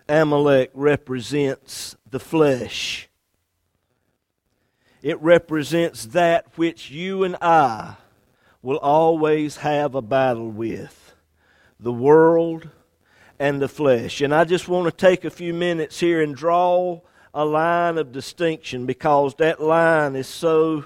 Amalek 0.10 0.72
represents 0.74 1.96
the 2.10 2.20
flesh. 2.20 3.10
It 5.02 5.22
represents 5.22 6.06
that 6.08 6.46
which 6.56 6.92
you 6.92 7.24
and 7.24 7.36
I 7.42 7.96
will 8.62 8.78
always 8.78 9.58
have 9.58 9.96
a 9.96 10.02
battle 10.02 10.50
with 10.50 11.04
the 11.84 11.92
world, 11.92 12.70
and 13.38 13.62
the 13.62 13.68
flesh. 13.68 14.22
And 14.22 14.34
I 14.34 14.46
just 14.46 14.70
want 14.70 14.86
to 14.86 14.92
take 14.92 15.26
a 15.26 15.30
few 15.30 15.54
minutes 15.54 16.00
here 16.00 16.22
and 16.22 16.34
draw 16.34 17.02
a 17.34 17.44
line 17.44 17.98
of 17.98 18.12
distinction 18.14 18.86
because 18.86 19.36
that 19.36 19.62
line 19.62 20.16
is 20.16 20.28
so 20.28 20.86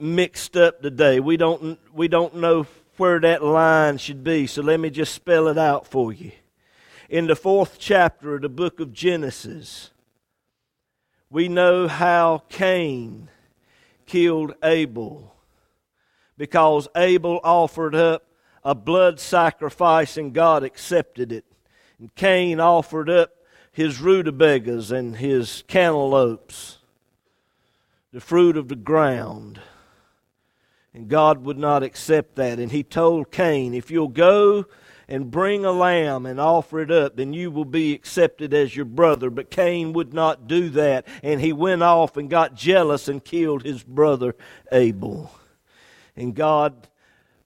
mixed 0.00 0.56
up 0.56 0.80
today. 0.80 1.20
We 1.20 1.36
don't, 1.36 1.78
we 1.92 2.08
don't 2.08 2.36
know 2.36 2.66
where 2.96 3.20
that 3.20 3.42
line 3.42 3.98
should 3.98 4.24
be, 4.24 4.46
so 4.46 4.62
let 4.62 4.80
me 4.80 4.88
just 4.88 5.12
spell 5.12 5.48
it 5.48 5.58
out 5.58 5.86
for 5.86 6.12
you. 6.12 6.32
In 7.10 7.26
the 7.26 7.34
fourth 7.34 7.80
chapter 7.80 8.36
of 8.36 8.42
the 8.42 8.48
book 8.48 8.78
of 8.78 8.92
Genesis, 8.92 9.90
we 11.28 11.48
know 11.48 11.88
how 11.88 12.44
Cain 12.48 13.28
killed 14.06 14.54
Abel 14.62 15.34
because 16.38 16.86
Abel 16.94 17.40
offered 17.42 17.96
up 17.96 18.28
a 18.62 18.76
blood 18.76 19.18
sacrifice, 19.18 20.16
and 20.16 20.32
God 20.32 20.62
accepted 20.62 21.32
it. 21.32 21.44
And 21.98 22.14
Cain 22.14 22.60
offered 22.60 23.10
up 23.10 23.32
his 23.72 24.00
rutabagas 24.00 24.92
and 24.92 25.16
his 25.16 25.64
cantaloupes, 25.66 26.78
the 28.12 28.20
fruit 28.20 28.56
of 28.56 28.68
the 28.68 28.76
ground. 28.76 29.60
And 30.94 31.08
God 31.08 31.44
would 31.44 31.58
not 31.58 31.82
accept 31.82 32.36
that. 32.36 32.60
And 32.60 32.70
he 32.70 32.84
told 32.84 33.32
Cain, 33.32 33.74
If 33.74 33.90
you'll 33.90 34.06
go 34.06 34.66
and 35.10 35.28
bring 35.28 35.64
a 35.64 35.72
lamb 35.72 36.24
and 36.24 36.40
offer 36.40 36.78
it 36.78 36.90
up, 36.90 37.16
then 37.16 37.32
you 37.32 37.50
will 37.50 37.64
be 37.64 37.92
accepted 37.92 38.54
as 38.54 38.76
your 38.76 38.84
brother. 38.84 39.28
But 39.28 39.50
Cain 39.50 39.92
would 39.92 40.14
not 40.14 40.46
do 40.46 40.70
that. 40.70 41.06
And 41.24 41.40
he 41.40 41.52
went 41.52 41.82
off 41.82 42.16
and 42.16 42.30
got 42.30 42.54
jealous 42.54 43.08
and 43.08 43.22
killed 43.22 43.64
his 43.64 43.82
brother 43.82 44.36
Abel. 44.70 45.32
And 46.14 46.34
God 46.34 46.86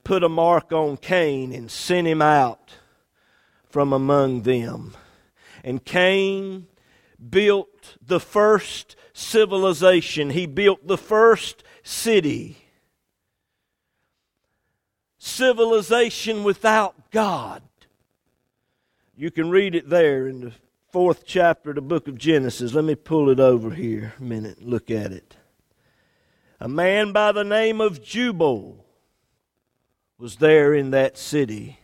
put 0.04 0.22
a 0.22 0.28
mark 0.28 0.72
on 0.72 0.98
Cain 0.98 1.54
and 1.54 1.70
sent 1.70 2.06
him 2.06 2.20
out 2.20 2.74
from 3.70 3.94
among 3.94 4.42
them. 4.42 4.94
And 5.64 5.82
Cain 5.82 6.66
built 7.30 7.96
the 8.06 8.20
first 8.20 8.94
civilization, 9.14 10.30
he 10.30 10.44
built 10.44 10.86
the 10.86 10.98
first 10.98 11.64
city. 11.82 12.58
Civilization 15.24 16.44
without 16.44 17.10
God. 17.10 17.62
You 19.16 19.30
can 19.30 19.48
read 19.48 19.74
it 19.74 19.88
there 19.88 20.28
in 20.28 20.42
the 20.42 20.52
fourth 20.92 21.24
chapter 21.24 21.70
of 21.70 21.76
the 21.76 21.80
book 21.80 22.08
of 22.08 22.18
Genesis. 22.18 22.74
Let 22.74 22.84
me 22.84 22.94
pull 22.94 23.30
it 23.30 23.40
over 23.40 23.70
here 23.70 24.12
a 24.20 24.22
minute, 24.22 24.62
look 24.62 24.90
at 24.90 25.12
it. 25.12 25.34
A 26.60 26.68
man 26.68 27.12
by 27.12 27.32
the 27.32 27.42
name 27.42 27.80
of 27.80 28.04
Jubal 28.04 28.84
was 30.18 30.36
there 30.36 30.74
in 30.74 30.90
that 30.90 31.16
city. 31.16 31.78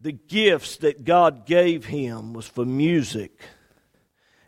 The 0.00 0.12
gifts 0.12 0.78
that 0.78 1.04
God 1.04 1.44
gave 1.44 1.84
him 1.84 2.32
was 2.32 2.46
for 2.46 2.64
music. 2.64 3.42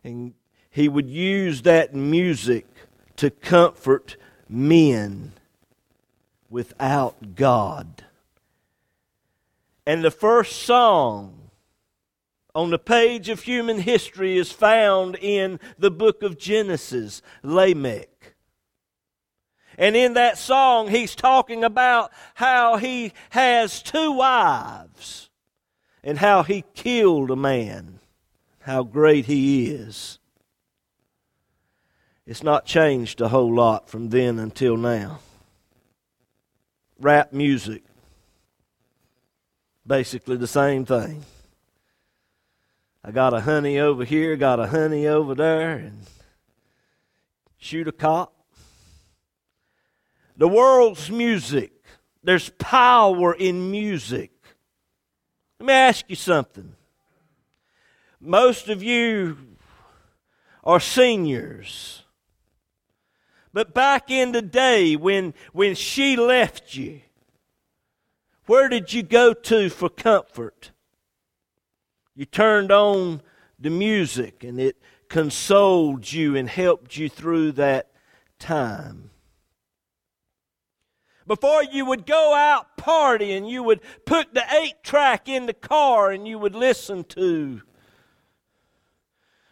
And 0.02 0.32
he 0.70 0.88
would 0.88 1.10
use 1.10 1.60
that 1.62 1.94
music 1.94 2.66
to 3.16 3.28
comfort 3.28 4.16
men 4.48 5.32
without 6.52 7.34
God. 7.34 8.04
And 9.86 10.04
the 10.04 10.10
first 10.10 10.62
song 10.62 11.50
on 12.54 12.70
the 12.70 12.78
page 12.78 13.28
of 13.30 13.40
human 13.40 13.78
history 13.78 14.36
is 14.36 14.52
found 14.52 15.16
in 15.16 15.58
the 15.78 15.90
book 15.90 16.22
of 16.22 16.38
Genesis, 16.38 17.22
Lamech. 17.42 18.34
And 19.78 19.96
in 19.96 20.12
that 20.14 20.36
song, 20.36 20.88
he's 20.88 21.14
talking 21.14 21.64
about 21.64 22.12
how 22.34 22.76
he 22.76 23.14
has 23.30 23.82
two 23.82 24.12
wives 24.12 25.30
and 26.04 26.18
how 26.18 26.42
he 26.42 26.64
killed 26.74 27.30
a 27.30 27.36
man, 27.36 27.98
how 28.60 28.82
great 28.82 29.24
he 29.24 29.70
is. 29.70 30.18
It's 32.26 32.42
not 32.42 32.66
changed 32.66 33.22
a 33.22 33.28
whole 33.28 33.52
lot 33.52 33.88
from 33.88 34.10
then 34.10 34.38
until 34.38 34.76
now. 34.76 35.20
Rap 37.02 37.32
music, 37.32 37.82
basically 39.86 40.36
the 40.36 40.46
same 40.46 40.86
thing. 40.86 41.24
I 43.04 43.10
got 43.10 43.34
a 43.34 43.40
honey 43.40 43.78
over 43.80 44.04
here, 44.04 44.36
got 44.36 44.60
a 44.60 44.68
honey 44.68 45.08
over 45.08 45.34
there, 45.34 45.72
and 45.72 46.06
shoot 47.58 47.88
a 47.88 47.92
cop 47.92 48.32
the 50.36 50.48
world's 50.48 51.10
music. 51.10 51.72
There's 52.24 52.48
power 52.50 53.34
in 53.34 53.70
music. 53.70 54.32
Let 55.60 55.66
me 55.66 55.72
ask 55.72 56.04
you 56.08 56.16
something. 56.16 56.74
Most 58.20 58.68
of 58.68 58.82
you 58.82 59.36
are 60.64 60.80
seniors. 60.80 62.01
But 63.52 63.74
back 63.74 64.10
in 64.10 64.32
the 64.32 64.42
day 64.42 64.96
when, 64.96 65.34
when 65.52 65.74
she 65.74 66.16
left 66.16 66.74
you, 66.74 67.02
where 68.46 68.68
did 68.68 68.92
you 68.92 69.02
go 69.02 69.34
to 69.34 69.68
for 69.68 69.88
comfort? 69.88 70.70
You 72.14 72.24
turned 72.24 72.72
on 72.72 73.22
the 73.58 73.70
music 73.70 74.42
and 74.42 74.60
it 74.60 74.76
consoled 75.08 76.10
you 76.10 76.36
and 76.36 76.48
helped 76.48 76.96
you 76.96 77.08
through 77.08 77.52
that 77.52 77.90
time. 78.38 79.10
Before 81.26 81.62
you 81.62 81.86
would 81.86 82.04
go 82.04 82.34
out 82.34 82.76
partying, 82.76 83.48
you 83.48 83.62
would 83.62 83.80
put 84.04 84.34
the 84.34 84.44
eight 84.54 84.82
track 84.82 85.28
in 85.28 85.46
the 85.46 85.54
car 85.54 86.10
and 86.10 86.26
you 86.26 86.38
would 86.38 86.54
listen 86.54 87.04
to 87.04 87.62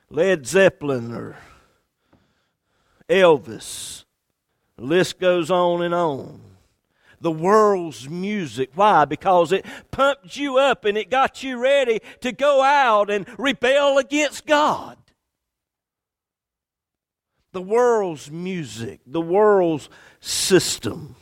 Led 0.09 0.47
Zeppelin 0.47 1.15
or 1.15 1.37
Elvis. 3.11 4.05
The 4.77 4.85
list 4.85 5.19
goes 5.19 5.51
on 5.51 5.83
and 5.83 5.93
on. 5.93 6.41
The 7.21 7.31
world's 7.31 8.09
music. 8.09 8.71
Why? 8.75 9.05
Because 9.05 9.53
it 9.53 9.67
pumped 9.91 10.37
you 10.37 10.57
up 10.57 10.87
and 10.87 10.97
it 10.97 11.11
got 11.11 11.43
you 11.43 11.59
ready 11.59 12.01
to 12.21 12.33
go 12.33 12.63
out 12.63 13.11
and 13.11 13.27
rebel 13.39 13.99
against 13.99 14.47
God. 14.47 14.97
The 17.53 17.61
world's 17.61 18.31
music, 18.31 19.01
the 19.07 19.21
world's 19.21 19.91
system. 20.21 21.17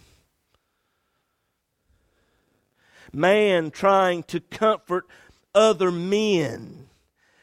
Man 3.12 3.71
trying 3.71 4.23
to 4.25 4.38
comfort 4.38 5.07
other 5.54 5.90
men 5.90 6.78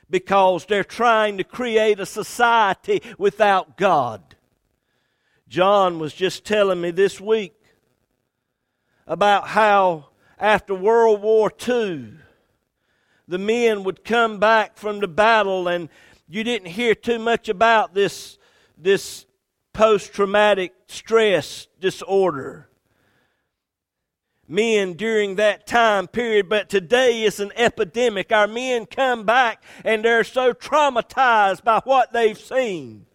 because 0.10 0.66
they're 0.66 0.84
trying 0.84 1.38
to 1.38 1.44
create 1.44 2.00
a 2.00 2.06
society 2.06 3.02
without 3.18 3.78
God. 3.78 4.36
John 5.48 6.00
was 6.00 6.14
just 6.14 6.46
telling 6.46 6.82
me 6.82 6.92
this 6.92 7.22
week 7.22 7.54
about 9.08 9.48
how 9.50 10.10
after 10.40 10.74
World 10.74 11.22
War 11.22 11.52
II, 11.68 12.14
the 13.28 13.38
men 13.38 13.84
would 13.84 14.04
come 14.04 14.40
back 14.40 14.78
from 14.78 15.00
the 15.00 15.08
battle, 15.08 15.68
and 15.68 15.90
you 16.28 16.44
didn't 16.44 16.70
hear 16.70 16.94
too 16.94 17.20
much 17.20 17.50
about 17.50 17.94
this, 17.94 18.38
this 18.78 19.26
post 19.74 20.14
traumatic 20.14 20.74
stress 20.88 21.68
disorder 21.80 22.70
men 24.48 24.94
during 24.94 25.36
that 25.36 25.66
time 25.66 26.08
period, 26.08 26.50
but 26.50 26.70
today 26.70 27.24
it's 27.24 27.40
an 27.40 27.52
epidemic. 27.56 28.32
Our 28.32 28.48
men 28.48 28.86
come 28.86 29.24
back 29.24 29.64
and 29.84 30.04
they're 30.04 30.24
so 30.24 30.54
traumatized 30.54 31.64
by 31.64 31.82
what 31.84 32.14
they've 32.14 32.38
seen. 32.38 33.06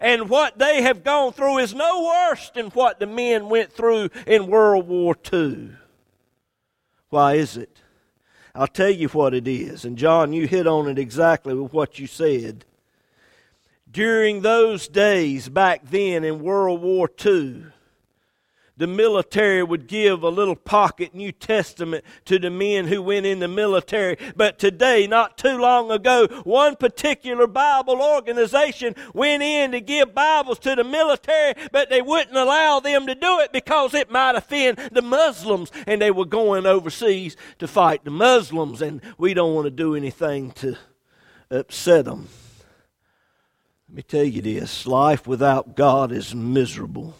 And 0.00 0.28
what 0.28 0.58
they 0.58 0.82
have 0.82 1.04
gone 1.04 1.32
through 1.32 1.58
is 1.58 1.74
no 1.74 2.04
worse 2.04 2.50
than 2.50 2.66
what 2.68 3.00
the 3.00 3.06
men 3.06 3.48
went 3.48 3.72
through 3.72 4.10
in 4.26 4.46
World 4.46 4.86
War 4.86 5.16
II. 5.32 5.70
Why 7.08 7.34
is 7.34 7.56
it? 7.56 7.82
I'll 8.54 8.66
tell 8.66 8.90
you 8.90 9.08
what 9.08 9.34
it 9.34 9.48
is. 9.48 9.84
And 9.84 9.96
John, 9.96 10.32
you 10.32 10.46
hit 10.46 10.66
on 10.66 10.88
it 10.88 10.98
exactly 10.98 11.54
with 11.54 11.72
what 11.72 11.98
you 11.98 12.06
said. 12.06 12.64
During 13.90 14.42
those 14.42 14.88
days 14.88 15.48
back 15.48 15.84
then 15.84 16.22
in 16.22 16.40
World 16.40 16.82
War 16.82 17.08
II, 17.24 17.66
the 18.78 18.86
military 18.86 19.62
would 19.62 19.88
give 19.88 20.22
a 20.22 20.28
little 20.28 20.56
pocket 20.56 21.14
New 21.14 21.32
Testament 21.32 22.04
to 22.24 22.38
the 22.38 22.48
men 22.48 22.86
who 22.86 23.02
went 23.02 23.26
in 23.26 23.40
the 23.40 23.48
military. 23.48 24.16
But 24.36 24.58
today, 24.58 25.06
not 25.06 25.36
too 25.36 25.58
long 25.58 25.90
ago, 25.90 26.28
one 26.44 26.76
particular 26.76 27.48
Bible 27.48 28.00
organization 28.00 28.94
went 29.12 29.42
in 29.42 29.72
to 29.72 29.80
give 29.80 30.14
Bibles 30.14 30.60
to 30.60 30.76
the 30.76 30.84
military, 30.84 31.54
but 31.72 31.90
they 31.90 32.00
wouldn't 32.00 32.36
allow 32.36 32.78
them 32.78 33.06
to 33.08 33.16
do 33.16 33.40
it 33.40 33.52
because 33.52 33.94
it 33.94 34.10
might 34.10 34.36
offend 34.36 34.78
the 34.92 35.02
Muslims. 35.02 35.72
And 35.86 36.00
they 36.00 36.12
were 36.12 36.24
going 36.24 36.64
overseas 36.64 37.36
to 37.58 37.66
fight 37.66 38.04
the 38.04 38.10
Muslims, 38.12 38.80
and 38.80 39.00
we 39.18 39.34
don't 39.34 39.54
want 39.54 39.66
to 39.66 39.70
do 39.72 39.96
anything 39.96 40.52
to 40.52 40.78
upset 41.50 42.04
them. 42.04 42.28
Let 43.88 43.96
me 43.96 44.02
tell 44.02 44.24
you 44.24 44.40
this 44.40 44.86
life 44.86 45.26
without 45.26 45.74
God 45.74 46.12
is 46.12 46.32
miserable. 46.32 47.16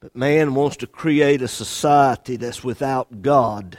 But 0.00 0.14
man 0.14 0.54
wants 0.54 0.76
to 0.78 0.86
create 0.86 1.42
a 1.42 1.48
society 1.48 2.36
that's 2.36 2.62
without 2.62 3.22
God. 3.22 3.78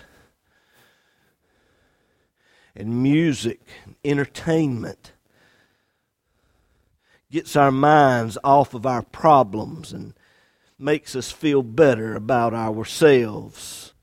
And 2.76 3.02
music, 3.02 3.62
and 3.86 3.96
entertainment, 4.04 5.14
gets 7.32 7.56
our 7.56 7.72
minds 7.72 8.38
off 8.44 8.74
of 8.74 8.86
our 8.86 9.02
problems 9.02 9.94
and 9.94 10.14
makes 10.78 11.16
us 11.16 11.32
feel 11.32 11.62
better 11.62 12.16
about 12.16 12.54
ourselves. 12.54 13.94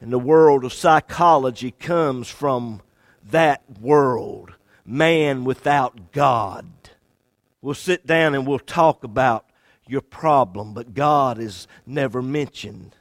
And 0.00 0.12
the 0.12 0.18
world 0.18 0.64
of 0.64 0.72
psychology 0.72 1.70
comes 1.70 2.28
from 2.28 2.82
that 3.22 3.62
world 3.80 4.52
man 4.84 5.44
without 5.44 6.12
God. 6.12 6.66
We'll 7.62 7.74
sit 7.74 8.06
down 8.06 8.34
and 8.34 8.46
we'll 8.46 8.58
talk 8.58 9.04
about 9.04 9.46
your 9.86 10.00
problem, 10.00 10.74
but 10.74 10.94
God 10.94 11.38
is 11.38 11.66
never 11.86 12.22
mentioned. 12.22 12.96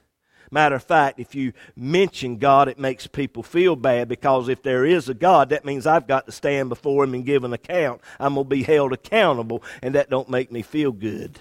Matter 0.51 0.75
of 0.75 0.83
fact, 0.83 1.19
if 1.19 1.33
you 1.33 1.53
mention 1.75 2.37
God, 2.37 2.67
it 2.67 2.77
makes 2.77 3.07
people 3.07 3.41
feel 3.41 3.75
bad 3.75 4.07
because 4.07 4.49
if 4.49 4.61
there 4.61 4.85
is 4.85 5.09
a 5.09 5.15
God, 5.15 5.49
that 5.49 5.65
means 5.65 5.87
I've 5.87 6.05
got 6.05 6.27
to 6.27 6.31
stand 6.31 6.69
before 6.69 7.03
Him 7.05 7.15
and 7.15 7.25
give 7.25 7.43
an 7.43 7.53
account. 7.53 8.01
I'm 8.19 8.35
going 8.35 8.45
to 8.45 8.49
be 8.49 8.61
held 8.61 8.93
accountable, 8.93 9.63
and 9.81 9.95
that 9.95 10.11
don't 10.11 10.29
make 10.29 10.51
me 10.51 10.61
feel 10.61 10.91
good. 10.91 11.39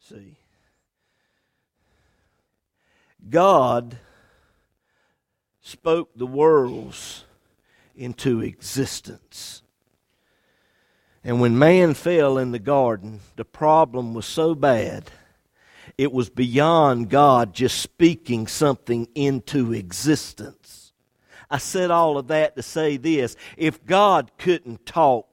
See, 0.00 0.36
God 3.30 3.98
spoke 5.62 6.10
the 6.14 6.26
worlds 6.26 7.24
into 7.96 8.42
existence. 8.42 9.62
And 11.28 11.42
when 11.42 11.58
man 11.58 11.92
fell 11.92 12.38
in 12.38 12.52
the 12.52 12.58
garden, 12.58 13.20
the 13.36 13.44
problem 13.44 14.14
was 14.14 14.24
so 14.24 14.54
bad, 14.54 15.10
it 15.98 16.10
was 16.10 16.30
beyond 16.30 17.10
God 17.10 17.52
just 17.52 17.80
speaking 17.80 18.46
something 18.46 19.06
into 19.14 19.74
existence. 19.74 20.94
I 21.50 21.58
said 21.58 21.90
all 21.90 22.16
of 22.16 22.28
that 22.28 22.56
to 22.56 22.62
say 22.62 22.96
this 22.96 23.36
if 23.58 23.84
God 23.84 24.30
couldn't 24.38 24.86
talk 24.86 25.28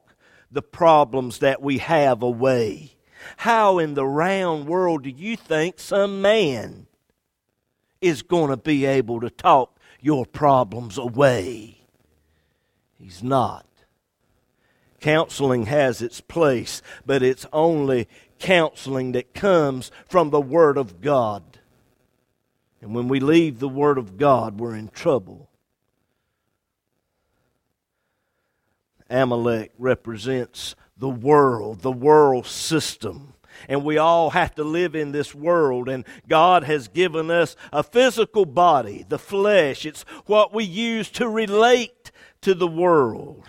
the 0.51 0.61
problems 0.61 1.39
that 1.39 1.61
we 1.61 1.77
have 1.77 2.21
away, 2.21 2.97
how 3.37 3.79
in 3.79 3.93
the 3.93 4.05
round 4.05 4.67
world 4.67 5.03
do 5.03 5.09
you 5.09 5.37
think 5.37 5.79
some 5.79 6.21
man 6.21 6.87
is 8.01 8.21
going 8.21 8.49
to 8.49 8.57
be 8.57 8.83
able 8.83 9.21
to 9.21 9.29
talk 9.29 9.79
your 10.01 10.25
problems 10.25 10.97
away? 10.97 11.77
He's 12.99 13.23
not. 13.23 13.65
Counseling 14.99 15.65
has 15.65 16.01
its 16.01 16.21
place, 16.21 16.81
but 17.05 17.21
it's 17.21 17.45
only 17.53 18.07
counseling 18.39 19.11
that 19.13 19.33
comes 19.33 19.91
from 20.07 20.29
the 20.29 20.41
Word 20.41 20.77
of 20.77 21.01
God. 21.01 21.43
And 22.81 22.93
when 22.93 23.07
we 23.07 23.19
leave 23.19 23.59
the 23.59 23.69
Word 23.69 23.97
of 23.97 24.17
God, 24.17 24.59
we're 24.59 24.75
in 24.75 24.89
trouble. 24.89 25.49
Amalek 29.09 29.71
represents 29.77 30.75
the 30.97 31.09
world, 31.09 31.81
the 31.81 31.91
world 31.91 32.45
system. 32.45 33.33
And 33.69 33.83
we 33.83 33.97
all 33.97 34.31
have 34.31 34.55
to 34.55 34.63
live 34.63 34.95
in 34.95 35.11
this 35.11 35.33
world. 35.33 35.87
And 35.87 36.05
God 36.27 36.63
has 36.63 36.87
given 36.87 37.31
us 37.31 37.55
a 37.71 37.83
physical 37.83 38.45
body, 38.45 39.05
the 39.07 39.19
flesh. 39.19 39.85
It's 39.85 40.03
what 40.25 40.53
we 40.53 40.63
use 40.63 41.09
to 41.11 41.29
relate 41.29 42.11
to 42.41 42.53
the 42.53 42.67
world 42.67 43.43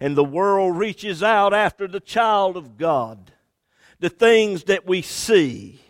and 0.00 0.16
the 0.16 0.24
world 0.24 0.76
reaches 0.76 1.22
out 1.22 1.52
after 1.54 1.86
the 1.86 2.00
child 2.00 2.56
of 2.56 2.76
God. 2.76 3.32
The 4.00 4.10
things 4.10 4.64
that 4.64 4.86
we 4.86 5.02
see, 5.02 5.80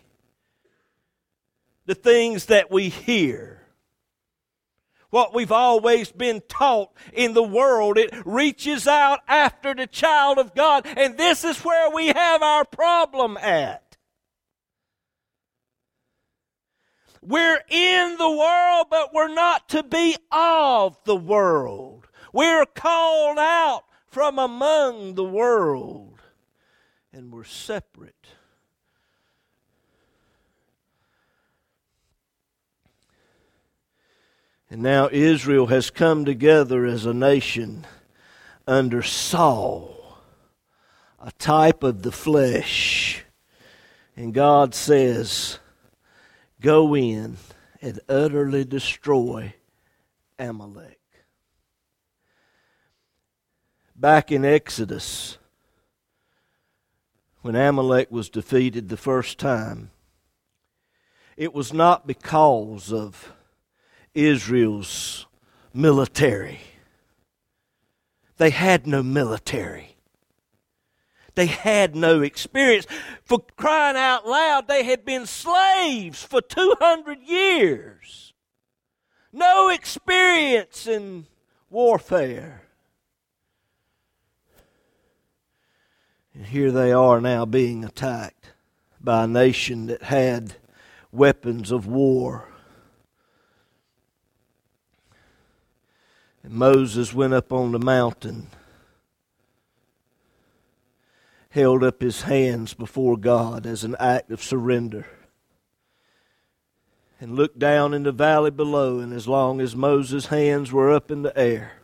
the 1.85 1.95
things 1.95 2.45
that 2.45 2.71
we 2.71 2.89
hear, 2.89 3.61
what 5.09 5.33
we've 5.33 5.51
always 5.51 6.11
been 6.11 6.41
taught 6.47 6.91
in 7.13 7.33
the 7.33 7.43
world, 7.43 7.97
it 7.97 8.13
reaches 8.25 8.87
out 8.87 9.21
after 9.27 9.73
the 9.73 9.87
child 9.87 10.37
of 10.37 10.53
God, 10.53 10.85
and 10.85 11.17
this 11.17 11.43
is 11.43 11.59
where 11.63 11.89
we 11.89 12.07
have 12.07 12.41
our 12.41 12.65
problem 12.65 13.37
at. 13.37 13.97
We're 17.21 17.61
in 17.69 18.17
the 18.17 18.29
world, 18.29 18.87
but 18.91 19.13
we're 19.13 19.33
not 19.33 19.69
to 19.69 19.83
be 19.83 20.15
of 20.31 20.97
the 21.05 21.15
world. 21.15 22.07
We're 22.33 22.65
called 22.65 23.39
out 23.39 23.85
from 24.15 24.39
among 24.39 25.15
the 25.15 25.23
world, 25.25 26.21
and 27.11 27.33
we're 27.33 27.43
separate. 27.43 28.27
And 34.69 34.81
now 34.81 35.09
Israel 35.11 35.65
has 35.65 35.89
come 35.89 36.23
together 36.23 36.85
as 36.85 37.05
a 37.05 37.13
nation 37.13 37.85
under 38.65 39.01
Saul, 39.01 40.17
a 41.21 41.33
type 41.33 41.83
of 41.83 42.01
the 42.03 42.13
flesh. 42.13 43.25
And 44.15 44.33
God 44.33 44.73
says, 44.73 45.59
Go 46.61 46.95
in 46.95 47.35
and 47.81 47.99
utterly 48.07 48.63
destroy 48.63 49.55
Amalek 50.39 51.01
back 53.95 54.31
in 54.31 54.43
Exodus, 54.43 55.37
when 57.41 57.55
Amalek 57.55 58.11
was 58.11 58.29
defeated 58.29 58.89
the 58.89 58.97
first 58.97 59.37
time, 59.37 59.91
it 61.37 61.53
was 61.53 61.73
not 61.73 62.07
because 62.07 62.91
of 62.91 63.33
Israel's 64.13 65.27
military. 65.73 66.59
They 68.37 68.49
had 68.49 68.87
no 68.87 69.03
military. 69.03 69.95
They 71.35 71.47
had 71.47 71.95
no 71.95 72.21
experience. 72.21 72.87
For 73.23 73.39
crying 73.57 73.97
out 73.97 74.27
loud, 74.27 74.67
they 74.67 74.83
had 74.83 75.05
been 75.05 75.25
slaves 75.25 76.23
for 76.23 76.41
200 76.41 77.21
years. 77.21 78.33
No 79.33 79.69
experience 79.69 80.87
in 80.87 81.27
warfare. 81.69 82.64
And 86.35 86.45
here 86.47 86.69
they 86.69 86.91
are 86.91 87.21
now 87.21 87.45
being 87.45 87.85
attacked 87.85 88.51
by 88.99 89.23
a 89.23 89.27
nation 89.27 89.85
that 89.87 90.03
had 90.03 90.55
weapons 91.09 91.71
of 91.71 91.87
war. 91.87 92.49
And 96.43 96.53
Moses 96.53 97.13
went 97.13 97.33
up 97.33 97.53
on 97.53 97.71
the 97.71 97.79
mountain, 97.79 98.47
held 101.51 101.85
up 101.85 102.01
his 102.01 102.23
hands 102.23 102.73
before 102.73 103.15
God 103.15 103.65
as 103.65 103.85
an 103.85 103.95
act 103.97 104.29
of 104.29 104.43
surrender, 104.43 105.07
and 107.21 107.37
looked 107.37 107.57
down 107.57 107.93
in 107.93 108.03
the 108.03 108.11
valley 108.11 108.51
below. 108.51 108.99
And 108.99 109.13
as 109.13 109.25
long 109.25 109.61
as 109.61 109.73
Moses' 109.73 110.25
hands 110.25 110.69
were 110.73 110.91
up 110.91 111.09
in 111.09 111.21
the 111.21 111.35
air, 111.39 111.79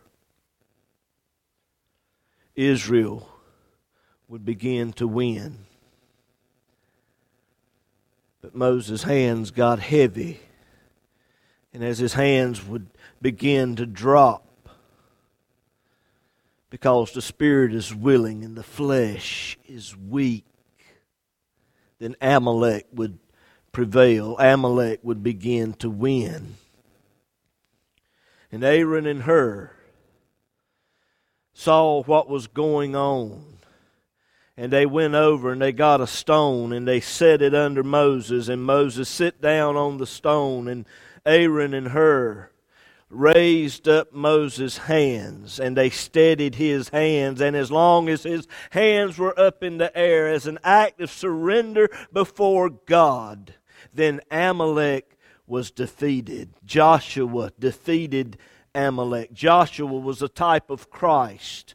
Israel 2.54 3.31
would 4.32 4.46
begin 4.46 4.94
to 4.94 5.06
win. 5.06 5.58
But 8.40 8.54
Moses' 8.54 9.02
hands 9.02 9.50
got 9.50 9.78
heavy. 9.78 10.40
And 11.74 11.84
as 11.84 11.98
his 11.98 12.14
hands 12.14 12.66
would 12.66 12.86
begin 13.20 13.76
to 13.76 13.84
drop, 13.84 14.70
because 16.70 17.12
the 17.12 17.20
spirit 17.20 17.74
is 17.74 17.94
willing 17.94 18.42
and 18.42 18.56
the 18.56 18.62
flesh 18.62 19.58
is 19.68 19.94
weak, 19.94 20.46
then 21.98 22.16
Amalek 22.22 22.86
would 22.90 23.18
prevail. 23.70 24.38
Amalek 24.38 25.00
would 25.02 25.22
begin 25.22 25.74
to 25.74 25.90
win. 25.90 26.54
And 28.50 28.64
Aaron 28.64 29.04
and 29.04 29.24
Hur 29.24 29.72
saw 31.52 32.02
what 32.04 32.30
was 32.30 32.46
going 32.46 32.96
on 32.96 33.52
and 34.56 34.72
they 34.72 34.86
went 34.86 35.14
over 35.14 35.52
and 35.52 35.62
they 35.62 35.72
got 35.72 36.00
a 36.00 36.06
stone 36.06 36.72
and 36.72 36.86
they 36.86 37.00
set 37.00 37.40
it 37.42 37.54
under 37.54 37.82
Moses. 37.82 38.48
And 38.48 38.64
Moses 38.64 39.08
sit 39.08 39.40
down 39.40 39.76
on 39.76 39.98
the 39.98 40.06
stone 40.06 40.68
and 40.68 40.86
Aaron 41.24 41.74
and 41.74 41.88
Hur 41.88 42.50
raised 43.08 43.88
up 43.88 44.12
Moses' 44.12 44.78
hands 44.78 45.60
and 45.60 45.76
they 45.76 45.90
steadied 45.90 46.56
his 46.56 46.90
hands. 46.90 47.40
And 47.40 47.56
as 47.56 47.70
long 47.70 48.08
as 48.08 48.24
his 48.24 48.46
hands 48.70 49.18
were 49.18 49.38
up 49.38 49.62
in 49.62 49.78
the 49.78 49.96
air 49.96 50.28
as 50.28 50.46
an 50.46 50.58
act 50.62 51.00
of 51.00 51.10
surrender 51.10 51.88
before 52.12 52.70
God 52.70 53.54
then 53.92 54.20
Amalek 54.30 55.18
was 55.46 55.70
defeated. 55.70 56.54
Joshua 56.64 57.52
defeated 57.58 58.38
Amalek. 58.74 59.32
Joshua 59.32 59.86
was 59.86 60.22
a 60.22 60.28
type 60.28 60.70
of 60.70 60.90
Christ 60.90 61.74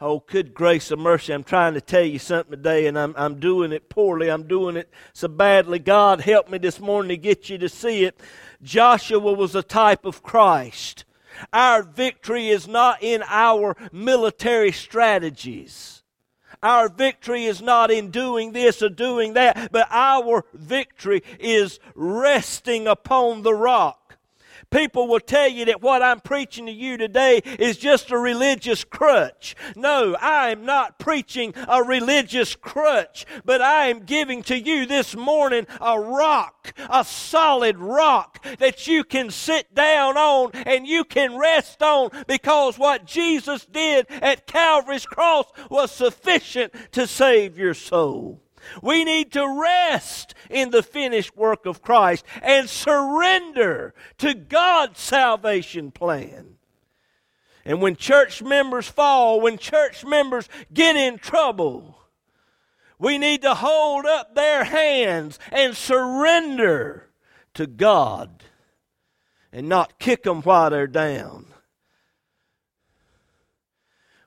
Oh, 0.00 0.22
good 0.28 0.54
grace 0.54 0.92
of 0.92 1.00
mercy. 1.00 1.32
I'm 1.32 1.42
trying 1.42 1.74
to 1.74 1.80
tell 1.80 2.04
you 2.04 2.20
something 2.20 2.52
today, 2.52 2.86
and 2.86 2.96
I'm, 2.96 3.14
I'm 3.16 3.40
doing 3.40 3.72
it 3.72 3.88
poorly. 3.88 4.30
I'm 4.30 4.46
doing 4.46 4.76
it 4.76 4.88
so 5.12 5.26
badly. 5.26 5.80
God, 5.80 6.20
help 6.20 6.48
me 6.48 6.58
this 6.58 6.78
morning 6.78 7.08
to 7.08 7.16
get 7.16 7.50
you 7.50 7.58
to 7.58 7.68
see 7.68 8.04
it. 8.04 8.20
Joshua 8.62 9.32
was 9.32 9.56
a 9.56 9.62
type 9.62 10.04
of 10.04 10.22
Christ. 10.22 11.04
Our 11.52 11.82
victory 11.82 12.48
is 12.48 12.68
not 12.68 13.02
in 13.02 13.24
our 13.26 13.76
military 13.90 14.70
strategies. 14.70 16.04
Our 16.62 16.88
victory 16.88 17.46
is 17.46 17.60
not 17.60 17.90
in 17.90 18.12
doing 18.12 18.52
this 18.52 18.80
or 18.80 18.90
doing 18.90 19.32
that, 19.32 19.72
but 19.72 19.88
our 19.90 20.44
victory 20.54 21.24
is 21.40 21.80
resting 21.96 22.86
upon 22.86 23.42
the 23.42 23.54
rock. 23.54 24.07
People 24.70 25.08
will 25.08 25.20
tell 25.20 25.48
you 25.48 25.64
that 25.66 25.80
what 25.80 26.02
I'm 26.02 26.20
preaching 26.20 26.66
to 26.66 26.72
you 26.72 26.98
today 26.98 27.38
is 27.58 27.78
just 27.78 28.10
a 28.10 28.18
religious 28.18 28.84
crutch. 28.84 29.56
No, 29.74 30.14
I 30.20 30.50
am 30.50 30.66
not 30.66 30.98
preaching 30.98 31.54
a 31.66 31.82
religious 31.82 32.54
crutch, 32.54 33.24
but 33.44 33.62
I 33.62 33.86
am 33.86 34.00
giving 34.00 34.42
to 34.44 34.58
you 34.58 34.84
this 34.84 35.16
morning 35.16 35.66
a 35.80 35.98
rock, 35.98 36.72
a 36.90 37.02
solid 37.04 37.78
rock 37.78 38.44
that 38.58 38.86
you 38.86 39.04
can 39.04 39.30
sit 39.30 39.74
down 39.74 40.18
on 40.18 40.50
and 40.52 40.86
you 40.86 41.04
can 41.04 41.38
rest 41.38 41.82
on 41.82 42.10
because 42.26 42.78
what 42.78 43.06
Jesus 43.06 43.64
did 43.64 44.06
at 44.10 44.46
Calvary's 44.46 45.06
cross 45.06 45.46
was 45.70 45.90
sufficient 45.90 46.74
to 46.92 47.06
save 47.06 47.58
your 47.58 47.74
soul. 47.74 48.42
We 48.82 49.04
need 49.04 49.32
to 49.32 49.60
rest 49.60 50.34
in 50.50 50.70
the 50.70 50.82
finished 50.82 51.36
work 51.36 51.66
of 51.66 51.82
Christ 51.82 52.24
and 52.42 52.68
surrender 52.68 53.94
to 54.18 54.34
God's 54.34 55.00
salvation 55.00 55.90
plan. 55.90 56.56
And 57.64 57.82
when 57.82 57.96
church 57.96 58.42
members 58.42 58.88
fall, 58.88 59.40
when 59.40 59.58
church 59.58 60.04
members 60.04 60.48
get 60.72 60.96
in 60.96 61.18
trouble, 61.18 61.98
we 62.98 63.18
need 63.18 63.42
to 63.42 63.54
hold 63.54 64.06
up 64.06 64.34
their 64.34 64.64
hands 64.64 65.38
and 65.52 65.76
surrender 65.76 67.10
to 67.54 67.66
God 67.66 68.42
and 69.52 69.68
not 69.68 69.98
kick 69.98 70.22
them 70.24 70.42
while 70.42 70.70
they're 70.70 70.86
down. 70.86 71.46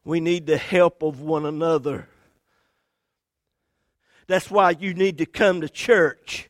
We 0.04 0.20
need 0.20 0.46
the 0.48 0.58
help 0.58 1.04
of 1.04 1.22
one 1.22 1.46
another. 1.46 2.08
That's 4.32 4.50
why 4.50 4.70
you 4.72 4.94
need 4.94 5.18
to 5.18 5.26
come 5.26 5.60
to 5.60 5.68
church. 5.68 6.50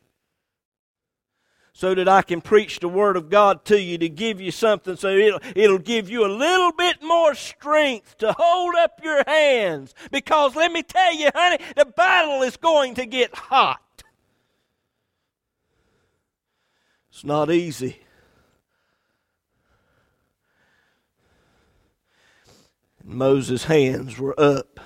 So 1.72 1.96
that 1.96 2.08
I 2.08 2.22
can 2.22 2.40
preach 2.40 2.78
the 2.78 2.88
Word 2.88 3.16
of 3.16 3.28
God 3.28 3.64
to 3.64 3.80
you 3.80 3.98
to 3.98 4.08
give 4.08 4.40
you 4.40 4.52
something 4.52 4.94
so 4.94 5.08
it'll, 5.08 5.40
it'll 5.56 5.78
give 5.78 6.08
you 6.08 6.24
a 6.24 6.30
little 6.30 6.70
bit 6.70 7.02
more 7.02 7.34
strength 7.34 8.18
to 8.18 8.32
hold 8.38 8.76
up 8.76 9.00
your 9.02 9.24
hands. 9.26 9.94
Because 10.12 10.54
let 10.54 10.70
me 10.70 10.84
tell 10.84 11.12
you, 11.12 11.30
honey, 11.34 11.58
the 11.74 11.86
battle 11.86 12.42
is 12.42 12.56
going 12.56 12.94
to 12.94 13.04
get 13.04 13.34
hot. 13.34 14.04
It's 17.10 17.24
not 17.24 17.50
easy. 17.50 17.98
Moses' 23.02 23.64
hands 23.64 24.20
were 24.20 24.38
up. 24.38 24.78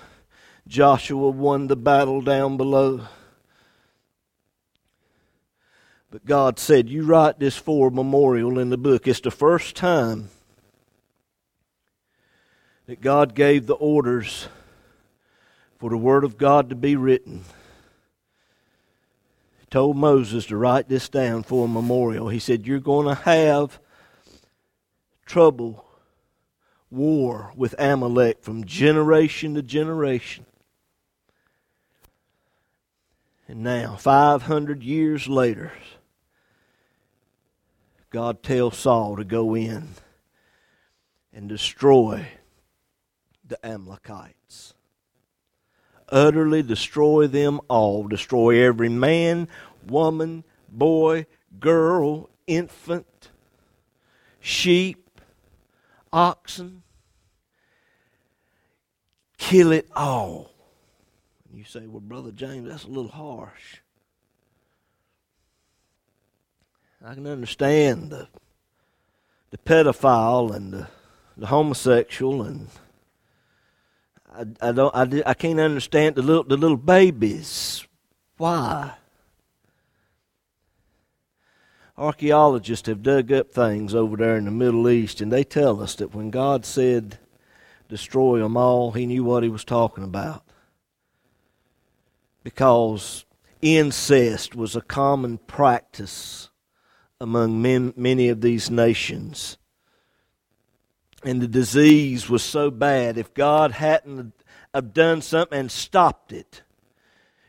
Joshua 0.69 1.31
won 1.31 1.69
the 1.69 1.77
battle 1.77 2.21
down 2.21 2.57
below. 2.57 3.07
But 6.11 6.25
God 6.25 6.59
said, 6.59 6.89
You 6.89 7.05
write 7.05 7.39
this 7.39 7.57
for 7.57 7.91
memorial 7.91 8.59
in 8.59 8.71
the 8.71 8.79
book. 8.79 9.07
It's 9.07 9.21
the 9.21 9.31
first 9.31 9.77
time 9.77 10.29
that 12.87 13.01
God 13.01 13.35
gave 13.35 13.67
the 13.67 13.75
orders 13.75 14.49
for 15.79 15.91
the 15.91 15.97
Word 15.97 16.25
of 16.25 16.39
God 16.39 16.71
to 16.71 16.77
be 16.77 16.97
written. 16.97 17.45
He 19.61 19.67
told 19.67 19.97
Moses 19.97 20.47
to 20.47 20.57
write 20.57 20.89
this 20.89 21.09
down 21.09 21.43
for 21.43 21.67
a 21.67 21.69
memorial. 21.69 22.29
He 22.29 22.39
said, 22.39 22.67
You're 22.67 22.81
going 22.81 23.07
to 23.07 23.23
have 23.23 23.79
trouble, 25.27 25.85
war 26.91 27.53
with 27.57 27.75
Amalek 27.79 28.43
from 28.43 28.65
generation 28.65 29.55
to 29.55 29.63
generation. 29.63 30.47
And 33.49 33.63
now, 33.63 33.97
500 33.97 34.83
years 34.83 35.29
later, 35.29 35.73
God 38.11 38.43
tells 38.43 38.77
Saul 38.77 39.17
to 39.17 39.25
go 39.25 39.55
in 39.55 39.91
and 41.33 41.49
destroy 41.49 42.27
the 43.47 43.65
Amalekites. 43.65 44.75
Utterly 46.09 46.63
destroy 46.63 47.27
them 47.27 47.61
all. 47.69 48.09
Destroy 48.09 48.65
every 48.65 48.89
man, 48.89 49.49
woman, 49.87 50.45
boy, 50.69 51.27
girl, 51.61 52.31
infant, 52.47 53.31
sheep, 54.41 55.21
oxen. 56.13 56.83
Kill 59.39 59.73
it 59.73 59.89
all. 59.95 60.56
You 61.57 61.65
say, 61.65 61.87
well, 61.87 62.01
Brother 62.01 62.33
James, 62.33 62.69
that's 62.69 62.85
a 62.85 62.89
little 62.89 63.11
harsh. 63.11 63.79
I 67.03 67.15
can 67.15 67.27
understand 67.27 68.11
the, 68.11 68.29
the 69.51 69.57
pedophile 69.57 70.55
and 70.55 70.71
the, 70.71 70.89
the 71.35 71.47
homosexual, 71.47 72.43
and 72.43 72.69
I, 74.31 74.69
I 74.69 74.73
don't. 74.73 74.95
I, 74.95 75.23
I 75.25 75.33
can't 75.33 75.59
understand 75.59 76.17
the 76.17 76.23
little 76.23 76.45
the 76.45 76.59
little 76.59 76.77
babies. 76.77 77.87
Why? 78.37 78.93
Archaeologists 81.97 82.87
have 82.89 83.03
dug 83.03 83.33
up 83.33 83.51
things 83.51 83.95
over 83.95 84.19
there 84.19 84.37
in 84.37 84.45
the 84.45 84.51
Middle 84.51 84.91
East, 84.91 85.23
and 85.23 85.33
they 85.33 85.45
tell 85.45 85.83
us 85.83 85.95
that 85.95 86.15
when 86.15 86.29
God 86.29 86.67
said, 86.67 87.19
"Destroy 87.89 88.41
them 88.41 88.59
all," 88.59 88.93
He 88.93 89.07
knew 89.07 89.25
what 89.25 89.43
He 89.43 89.49
was 89.49 89.65
talking 89.65 90.05
about, 90.05 90.43
because 92.47 93.25
incest 93.61 94.55
was 94.55 94.77
a 94.77 94.81
common 94.81 95.37
practice 95.37 96.49
among 97.21 97.61
men, 97.61 97.93
many 97.97 98.29
of 98.29 98.41
these 98.41 98.71
nations 98.71 99.59
and 101.25 101.43
the 101.43 101.49
disease 101.49 102.31
was 102.31 102.45
so 102.45 102.71
bad, 102.71 103.19
if 103.19 103.35
God 103.35 103.73
hadn't 103.73 104.33
have 104.73 104.95
done 104.95 105.23
something 105.23 105.59
and 105.59 105.73
stopped 105.73 106.33
it, 106.33 106.63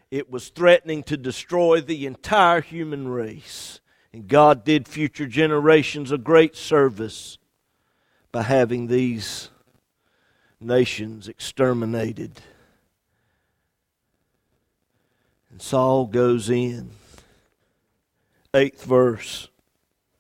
it 0.10 0.31
was 0.31 0.49
threatening 0.49 1.03
to 1.03 1.15
destroy 1.15 1.79
the 1.79 2.07
entire 2.07 2.62
human 2.62 3.07
race. 3.07 3.79
And 4.12 4.27
God 4.27 4.63
did 4.63 4.88
future 4.88 5.27
generations 5.27 6.12
a 6.12 6.17
great 6.17 6.55
service 6.55 7.38
by 8.31 8.41
having 8.41 8.88
these 8.88 9.51
nations 10.60 11.27
exterminated. 11.27 12.41
And 15.58 15.62
Saul 15.63 16.06
goes 16.06 16.52
in. 16.52 16.91
Eighth 18.54 18.84
verse. 18.84 19.48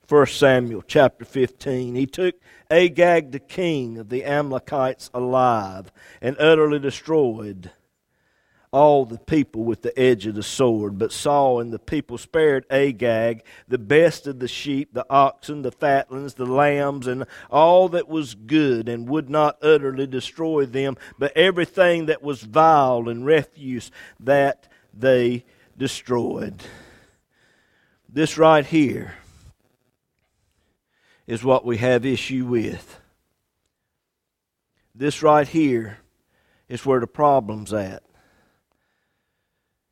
1 0.09 0.25
Samuel 0.25 0.81
chapter 0.81 1.25
15. 1.25 1.93
He 1.93 2.07
took 2.07 2.33
Agag 2.71 3.31
the 3.31 3.37
king 3.37 3.99
of 3.99 4.09
the 4.09 4.25
Amalekites 4.25 5.11
alive 5.13 5.91
and 6.23 6.35
utterly 6.39 6.79
destroyed 6.79 7.69
all 8.71 9.05
the 9.05 9.19
people 9.19 9.63
with 9.63 9.83
the 9.83 9.97
edge 9.99 10.25
of 10.25 10.33
the 10.33 10.41
sword. 10.41 10.97
But 10.97 11.11
Saul 11.11 11.59
and 11.59 11.71
the 11.71 11.77
people 11.77 12.17
spared 12.17 12.65
Agag 12.71 13.43
the 13.67 13.77
best 13.77 14.25
of 14.25 14.39
the 14.39 14.47
sheep, 14.47 14.91
the 14.93 15.05
oxen, 15.07 15.61
the 15.61 15.71
fatlings, 15.71 16.33
the 16.33 16.47
lambs, 16.47 17.05
and 17.05 17.25
all 17.51 17.89
that 17.89 18.07
was 18.07 18.33
good, 18.33 18.89
and 18.89 19.07
would 19.07 19.29
not 19.29 19.59
utterly 19.61 20.07
destroy 20.07 20.65
them, 20.65 20.97
but 21.19 21.37
everything 21.37 22.07
that 22.07 22.23
was 22.23 22.41
vile 22.41 23.07
and 23.07 23.23
refuse 23.23 23.91
that 24.19 24.67
they 24.99 25.45
destroyed. 25.77 26.63
This 28.09 28.37
right 28.37 28.65
here 28.65 29.15
is 31.27 31.43
what 31.43 31.65
we 31.65 31.77
have 31.77 32.05
issue 32.05 32.45
with. 32.45 32.99
This 34.95 35.21
right 35.21 35.47
here 35.47 35.99
is 36.67 36.85
where 36.85 36.99
the 36.99 37.07
problem's 37.07 37.73
at. 37.73 38.03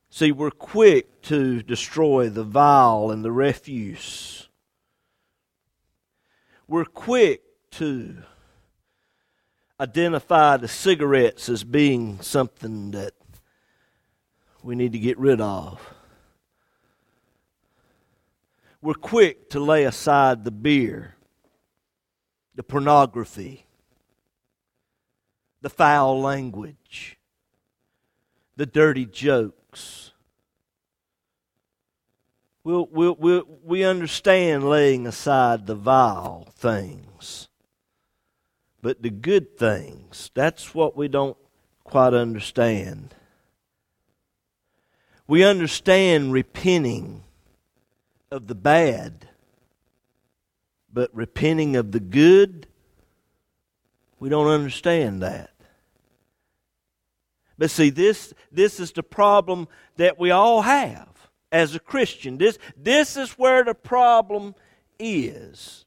See, 0.09 0.31
we're 0.31 0.49
quick 0.49 1.21
to 1.23 1.61
destroy 1.61 2.29
the 2.29 2.43
vile 2.43 3.11
and 3.11 3.23
the 3.23 3.31
refuse. 3.31 4.47
We're 6.67 6.85
quick 6.85 7.41
to 7.71 8.23
identify 9.79 10.55
the 10.57 10.69
cigarettes 10.69 11.49
as 11.49 11.63
being 11.65 12.21
something 12.21 12.91
that 12.91 13.13
we 14.65 14.75
need 14.75 14.93
to 14.93 14.99
get 14.99 15.17
rid 15.19 15.39
of. 15.39 15.79
We're 18.81 18.95
quick 18.95 19.49
to 19.51 19.59
lay 19.59 19.85
aside 19.85 20.43
the 20.43 20.51
beer 20.51 21.15
the 22.55 22.63
pornography, 22.63 23.65
the 25.61 25.69
foul 25.69 26.21
language, 26.21 27.17
the 28.55 28.65
dirty 28.65 29.05
jokes. 29.05 30.13
We'll, 32.63 32.87
we'll, 32.91 33.15
we'll, 33.19 33.43
we 33.63 33.83
understand 33.83 34.69
laying 34.69 35.05
aside 35.05 35.67
the 35.67 35.75
vile 35.75 36.47
things. 36.55 37.49
But 38.81 39.01
the 39.01 39.09
good 39.09 39.57
things, 39.57 40.31
that's 40.33 40.73
what 40.73 40.95
we 40.95 41.09
don't 41.09 41.37
quite 41.83 42.13
understand. 42.13 43.13
We 45.27 45.43
understand 45.43 46.31
repenting 46.31 47.23
of 48.31 48.47
the 48.47 48.55
bad 48.55 49.27
but 50.95 51.13
repenting 51.13 51.75
of 51.75 51.91
the 51.91 51.99
good, 51.99 52.67
we 54.17 54.29
don't 54.29 54.47
understand 54.47 55.21
that. 55.21 55.51
But 57.57 57.69
see, 57.69 57.89
this, 57.89 58.33
this 58.49 58.79
is 58.79 58.93
the 58.93 59.03
problem 59.03 59.67
that 59.97 60.17
we 60.17 60.31
all 60.31 60.61
have 60.61 61.09
as 61.51 61.75
a 61.75 61.79
Christian. 61.79 62.37
This, 62.37 62.57
this 62.77 63.17
is 63.17 63.31
where 63.33 63.65
the 63.65 63.75
problem 63.75 64.55
is. 64.97 65.85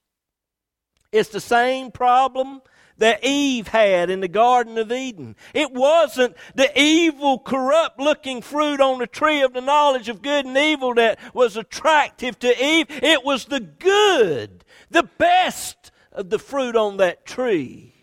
It's 1.10 1.30
the 1.30 1.40
same 1.40 1.90
problem 1.90 2.60
that 2.98 3.24
Eve 3.24 3.68
had 3.68 4.10
in 4.10 4.20
the 4.20 4.28
Garden 4.28 4.76
of 4.76 4.92
Eden. 4.92 5.36
It 5.54 5.72
wasn't 5.72 6.36
the 6.54 6.70
evil, 6.78 7.38
corrupt 7.38 7.98
looking 7.98 8.42
fruit 8.42 8.80
on 8.80 8.98
the 8.98 9.06
tree 9.06 9.40
of 9.40 9.52
the 9.52 9.60
knowledge 9.60 10.08
of 10.08 10.22
good 10.22 10.44
and 10.44 10.56
evil 10.56 10.94
that 10.94 11.18
was 11.34 11.56
attractive 11.56 12.38
to 12.40 12.64
Eve. 12.64 12.86
It 12.88 13.24
was 13.24 13.46
the 13.46 13.60
good, 13.60 14.64
the 14.90 15.04
best 15.04 15.90
of 16.12 16.30
the 16.30 16.38
fruit 16.38 16.76
on 16.76 16.96
that 16.98 17.24
tree, 17.24 17.94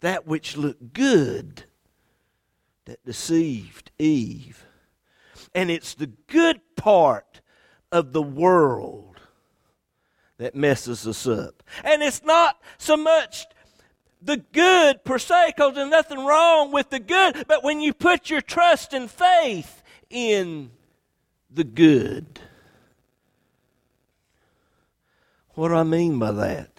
that 0.00 0.26
which 0.26 0.56
looked 0.56 0.92
good, 0.92 1.64
that 2.84 3.04
deceived 3.04 3.90
Eve. 3.98 4.66
And 5.54 5.70
it's 5.70 5.94
the 5.94 6.10
good 6.26 6.60
part 6.76 7.40
of 7.92 8.12
the 8.12 8.22
world 8.22 9.20
that 10.38 10.56
messes 10.56 11.06
us 11.06 11.26
up. 11.26 11.62
And 11.84 12.02
it's 12.02 12.24
not 12.24 12.60
so 12.78 12.96
much 12.96 13.46
the 14.24 14.38
good 14.52 15.04
per 15.04 15.18
se, 15.18 15.54
because 15.56 15.74
there's 15.74 15.90
nothing 15.90 16.24
wrong 16.24 16.72
with 16.72 16.90
the 16.90 17.00
good, 17.00 17.44
but 17.48 17.64
when 17.64 17.80
you 17.80 17.92
put 17.92 18.30
your 18.30 18.40
trust 18.40 18.92
and 18.92 19.10
faith 19.10 19.82
in 20.10 20.70
the 21.50 21.64
good. 21.64 22.40
What 25.54 25.68
do 25.68 25.74
I 25.74 25.82
mean 25.82 26.18
by 26.18 26.32
that? 26.32 26.70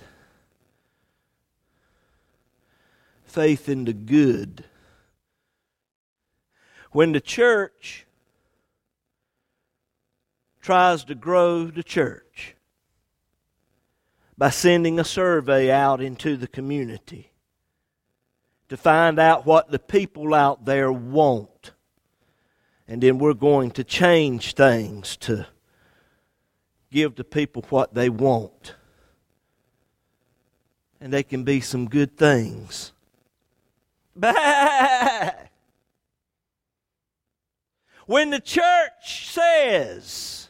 Faith 3.25 3.67
in 3.67 3.86
the 3.86 3.93
good. 3.93 4.65
When 6.91 7.12
the 7.12 7.21
church 7.21 8.06
tries 10.62 11.03
to 11.06 11.15
grow 11.15 11.65
the 11.65 11.84
church 11.84 12.56
by 14.38 14.49
sending 14.49 14.99
a 14.99 15.03
survey 15.03 15.69
out 15.69 16.01
into 16.01 16.38
the 16.38 16.47
community, 16.47 17.33
to 18.69 18.78
find 18.78 19.19
out 19.19 19.45
what 19.45 19.69
the 19.69 19.80
people 19.80 20.34
out 20.34 20.65
there 20.65 20.91
want. 20.91 21.71
And 22.88 23.02
then 23.02 23.17
we're 23.17 23.34
going 23.34 23.71
to 23.71 23.84
change 23.84 24.54
things 24.56 25.17
to 25.17 25.47
give 26.91 27.15
the 27.15 27.23
people 27.23 27.63
what 27.69 27.93
they 27.93 28.10
want. 28.10 28.76
And 30.99 31.12
they 31.12 31.23
can 31.23 31.43
be 31.43 31.60
some 31.62 31.89
good 31.89 32.17
things. 32.17 32.91
When 38.06 38.32
the 38.32 38.39
church 38.39 39.32
says 39.32 40.49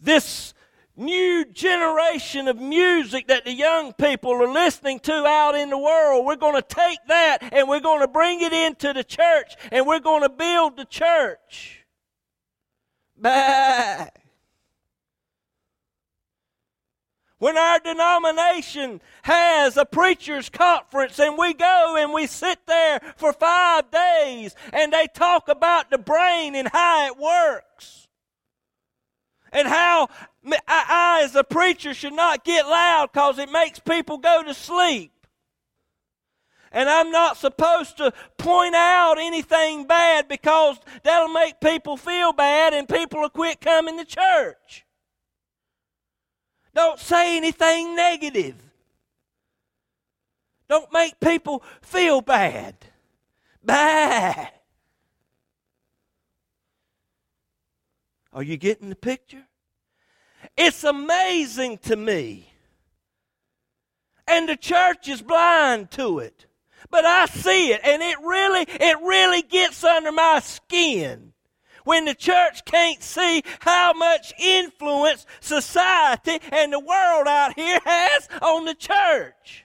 this 0.00 0.54
new 1.00 1.44
generation 1.46 2.46
of 2.46 2.58
music 2.58 3.28
that 3.28 3.44
the 3.44 3.52
young 3.52 3.92
people 3.94 4.32
are 4.32 4.52
listening 4.52 5.00
to 5.00 5.12
out 5.12 5.54
in 5.54 5.70
the 5.70 5.78
world. 5.78 6.24
We're 6.24 6.36
going 6.36 6.60
to 6.60 6.62
take 6.62 6.98
that 7.08 7.38
and 7.52 7.68
we're 7.68 7.80
going 7.80 8.00
to 8.00 8.08
bring 8.08 8.40
it 8.42 8.52
into 8.52 8.92
the 8.92 9.02
church 9.02 9.54
and 9.72 9.86
we're 9.86 10.00
going 10.00 10.22
to 10.22 10.28
build 10.28 10.76
the 10.76 10.84
church. 10.84 11.84
Bah. 13.16 14.06
When 17.38 17.56
our 17.56 17.78
denomination 17.78 19.00
has 19.22 19.78
a 19.78 19.86
preacher's 19.86 20.50
conference 20.50 21.18
and 21.18 21.38
we 21.38 21.54
go 21.54 21.96
and 21.98 22.12
we 22.12 22.26
sit 22.26 22.58
there 22.66 23.00
for 23.16 23.32
five 23.32 23.90
days 23.90 24.54
and 24.74 24.92
they 24.92 25.06
talk 25.06 25.48
about 25.48 25.90
the 25.90 25.96
brain 25.96 26.54
and 26.54 26.68
how 26.68 27.06
it 27.06 27.18
works 27.18 28.08
and 29.52 29.66
how 29.66 30.08
I, 30.44 31.20
as 31.24 31.34
a 31.34 31.44
preacher, 31.44 31.92
should 31.92 32.14
not 32.14 32.44
get 32.44 32.66
loud 32.66 33.10
because 33.12 33.38
it 33.38 33.50
makes 33.50 33.78
people 33.78 34.18
go 34.18 34.42
to 34.42 34.54
sleep. 34.54 35.12
And 36.72 36.88
I'm 36.88 37.10
not 37.10 37.36
supposed 37.36 37.96
to 37.96 38.12
point 38.38 38.74
out 38.74 39.16
anything 39.18 39.86
bad 39.86 40.28
because 40.28 40.78
that'll 41.02 41.28
make 41.28 41.60
people 41.60 41.96
feel 41.96 42.32
bad 42.32 42.72
and 42.72 42.88
people 42.88 43.20
will 43.20 43.28
quit 43.28 43.60
coming 43.60 43.98
to 43.98 44.04
church. 44.04 44.86
Don't 46.74 47.00
say 47.00 47.36
anything 47.36 47.96
negative. 47.96 48.54
Don't 50.68 50.92
make 50.92 51.18
people 51.18 51.64
feel 51.82 52.20
bad. 52.20 52.76
Bad. 53.64 54.52
Are 58.32 58.44
you 58.44 58.56
getting 58.56 58.88
the 58.88 58.94
picture? 58.94 59.42
It's 60.62 60.84
amazing 60.84 61.78
to 61.84 61.96
me. 61.96 62.52
And 64.26 64.46
the 64.46 64.56
church 64.56 65.08
is 65.08 65.22
blind 65.22 65.90
to 65.92 66.18
it. 66.18 66.44
But 66.90 67.06
I 67.06 67.24
see 67.24 67.72
it, 67.72 67.80
and 67.82 68.02
it 68.02 68.18
really, 68.20 68.66
it 68.68 68.98
really 69.00 69.40
gets 69.40 69.82
under 69.82 70.12
my 70.12 70.40
skin 70.40 71.32
when 71.84 72.04
the 72.04 72.14
church 72.14 72.66
can't 72.66 73.02
see 73.02 73.42
how 73.60 73.94
much 73.94 74.34
influence 74.38 75.24
society 75.40 76.38
and 76.52 76.74
the 76.74 76.78
world 76.78 77.26
out 77.26 77.54
here 77.54 77.80
has 77.82 78.28
on 78.42 78.66
the 78.66 78.74
church. 78.74 79.64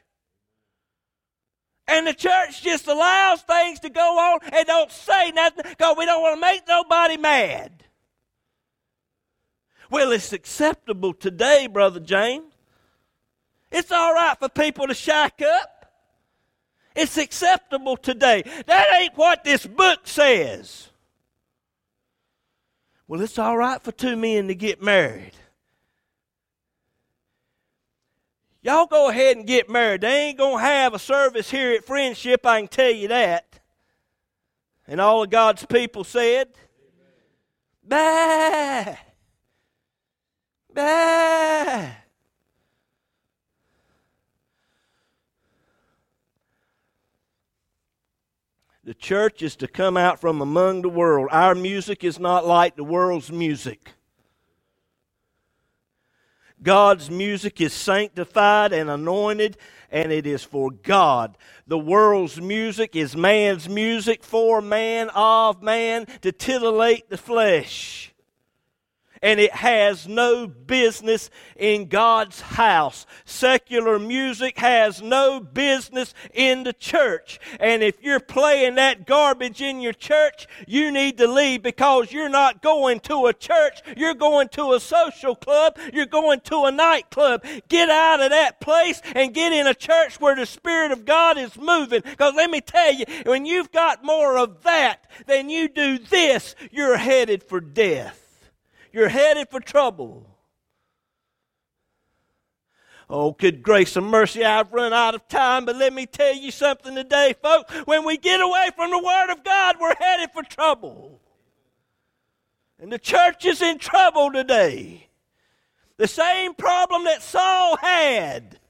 And 1.89 2.08
the 2.08 2.13
church 2.13 2.63
just 2.63 2.88
allows 2.88 3.41
things 3.41 3.81
to 3.81 3.89
go 3.89 4.17
on 4.17 4.39
and 4.49 4.65
don't 4.65 4.91
say 4.91 5.31
nothing 5.31 5.65
because 5.67 5.97
we 5.97 6.05
don't 6.05 6.21
want 6.21 6.38
to 6.38 6.41
make 6.41 6.62
nobody 6.65 7.17
mad. 7.17 7.84
Well, 9.89 10.11
it's 10.11 10.33
acceptable 10.33 11.13
today, 11.13 11.67
Brother 11.67 11.99
James. 11.99 12.53
It's 13.71 13.91
all 13.91 14.13
right 14.13 14.37
for 14.37 14.49
people 14.49 14.87
to 14.87 14.93
shack 14.93 15.41
up. 15.41 15.91
It's 16.95 17.17
acceptable 17.17 17.97
today. 17.97 18.43
That 18.67 18.87
ain't 18.95 19.17
what 19.17 19.43
this 19.43 19.67
book 19.67 20.01
says. 20.07 20.89
Well, 23.07 23.21
it's 23.21 23.37
all 23.37 23.57
right 23.57 23.81
for 23.81 23.91
two 23.91 24.15
men 24.15 24.47
to 24.47 24.55
get 24.55 24.81
married. 24.81 25.33
Y'all 28.61 28.87
go 28.87 29.09
ahead 29.09 29.37
and 29.37 29.45
get 29.45 29.69
married. 29.69 30.01
They 30.01 30.27
ain't 30.27 30.39
going 30.39 30.57
to 30.57 30.63
have 30.63 30.95
a 30.95 30.99
service 30.99 31.51
here 31.51 31.73
at 31.73 31.85
Friendship, 31.85 32.45
I 32.47 32.61
can 32.61 32.67
tell 32.67 32.89
you 32.89 33.09
that. 33.09 33.59
And 34.87 34.99
all 34.99 35.21
of 35.21 35.29
God's 35.29 35.65
people 35.65 36.03
said, 36.03 36.47
Bah! 37.83 38.95
The 40.75 41.95
church 48.93 49.41
is 49.41 49.55
to 49.57 49.67
come 49.67 49.97
out 49.97 50.19
from 50.19 50.41
among 50.41 50.81
the 50.81 50.89
world. 50.89 51.29
Our 51.31 51.55
music 51.55 52.03
is 52.03 52.19
not 52.19 52.45
like 52.45 52.75
the 52.75 52.83
world's 52.83 53.31
music. 53.31 53.91
God's 56.61 57.09
music 57.09 57.61
is 57.61 57.73
sanctified 57.73 58.73
and 58.73 58.89
anointed, 58.89 59.57
and 59.89 60.11
it 60.11 60.27
is 60.27 60.43
for 60.43 60.71
God. 60.71 61.38
The 61.67 61.79
world's 61.79 62.41
music 62.41 62.95
is 62.95 63.15
man's 63.15 63.69
music 63.69 64.23
for 64.23 64.61
man, 64.61 65.09
of 65.15 65.63
man, 65.63 66.05
to 66.21 66.31
titillate 66.31 67.09
the 67.09 67.17
flesh 67.17 68.14
and 69.25 69.39
it 69.39 69.55
has 69.55 70.07
no 70.07 70.45
business 70.45 71.31
in 71.55 71.88
God's 71.88 72.41
house. 72.41 73.07
Secular 73.25 73.97
music 73.97 74.59
has 74.59 75.01
no 75.01 75.39
business 75.39 76.13
in 76.31 76.63
the 76.63 76.73
church. 76.73 77.39
And 77.59 77.81
if 77.81 78.03
you're 78.03 78.19
playing 78.19 78.75
that 78.75 79.07
garbage 79.07 79.63
in 79.63 79.81
your 79.81 79.93
church, 79.93 80.45
you 80.67 80.91
need 80.91 81.17
to 81.17 81.25
leave 81.25 81.63
because 81.63 82.11
you're 82.11 82.29
not 82.29 82.61
going 82.61 82.99
to 82.99 83.25
a 83.25 83.33
church. 83.33 83.81
You're 83.97 84.13
going 84.13 84.49
to 84.49 84.73
a 84.73 84.79
social 84.79 85.35
club. 85.35 85.79
You're 85.91 86.05
going 86.05 86.41
to 86.41 86.65
a 86.65 86.71
nightclub. 86.71 87.43
Get 87.67 87.89
out 87.89 88.21
of 88.21 88.29
that 88.29 88.61
place 88.61 89.01
and 89.15 89.33
get 89.33 89.51
in 89.51 89.65
a 89.65 89.73
church 89.73 90.21
where 90.21 90.35
the 90.35 90.45
Spirit 90.45 90.91
of 90.91 91.03
God 91.03 91.39
is 91.39 91.57
moving. 91.57 92.01
Because 92.05 92.35
let 92.35 92.51
me 92.51 92.61
tell 92.61 92.93
you, 92.93 93.05
when 93.25 93.47
you've 93.47 93.71
got 93.71 94.05
more 94.05 94.38
of 94.38 94.61
that 94.61 95.09
than 95.25 95.49
you 95.49 95.67
do 95.67 95.97
this, 95.97 96.55
you're 96.69 96.97
headed 96.97 97.41
for 97.41 97.59
death. 97.59 98.24
You're 98.95 99.10
headed 99.10 99.49
for 99.49 99.60
trouble. 99.60 100.25
Oh, 103.10 103.34
good 103.34 103.62
grace 103.62 103.97
and 103.97 104.08
mercy, 104.08 104.45
I've 104.45 104.71
run 104.71 104.93
out 104.93 105.13
of 105.13 105.27
time, 105.27 105.65
but 105.65 105.75
let 105.75 105.91
me 105.91 106.05
tell 106.05 106.34
you 106.34 106.49
something 106.49 106.95
today, 106.95 107.36
folks. 107.43 107.73
When 107.84 108.05
we 108.05 108.15
get 108.15 108.39
away 108.39 108.69
from 108.73 108.91
the 108.91 108.97
Word 108.97 109.34
of 109.34 109.43
God, 109.43 109.75
we're 109.81 109.95
headed 109.95 110.29
for 110.31 110.43
trouble. 110.43 111.19
And 112.79 112.89
the 112.89 112.97
church 112.97 113.43
is 113.43 113.62
in 113.62 113.79
trouble 113.79 114.31
today. 114.31 115.10
The 115.97 116.08
same 116.08 116.53
problem 116.53 117.03
that 117.03 117.21
Saul 117.21 117.75
had. 117.75 118.62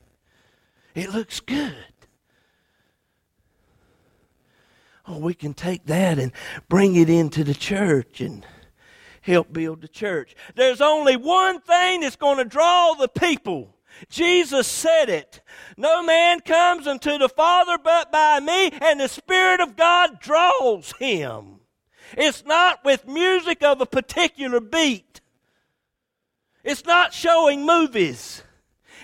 It 0.95 1.13
looks 1.13 1.39
good. 1.39 1.75
Oh, 5.07 5.19
we 5.19 5.35
can 5.35 5.53
take 5.53 5.85
that 5.85 6.17
and 6.17 6.31
bring 6.67 6.95
it 6.95 7.11
into 7.11 7.43
the 7.43 7.53
church 7.53 8.21
and 8.21 8.43
help 9.25 9.51
build 9.51 9.81
the 9.81 9.87
church. 9.87 10.35
There's 10.55 10.81
only 10.81 11.15
one 11.15 11.59
thing 11.61 12.01
that's 12.01 12.15
going 12.15 12.37
to 12.37 12.45
draw 12.45 12.93
the 12.93 13.07
people. 13.07 13.75
Jesus 14.09 14.67
said 14.67 15.09
it. 15.09 15.41
No 15.77 16.03
man 16.03 16.41
comes 16.41 16.85
unto 16.85 17.17
the 17.17 17.29
Father 17.29 17.77
but 17.81 18.11
by 18.11 18.39
me, 18.39 18.69
and 18.81 18.99
the 18.99 19.07
Spirit 19.07 19.61
of 19.61 19.75
God 19.75 20.19
draws 20.19 20.93
him. 20.99 21.59
It's 22.17 22.45
not 22.45 22.83
with 22.85 23.07
music 23.07 23.63
of 23.63 23.81
a 23.81 23.85
particular 23.85 24.59
beat. 24.59 25.21
It's 26.63 26.85
not 26.85 27.13
showing 27.13 27.65
movies. 27.65 28.43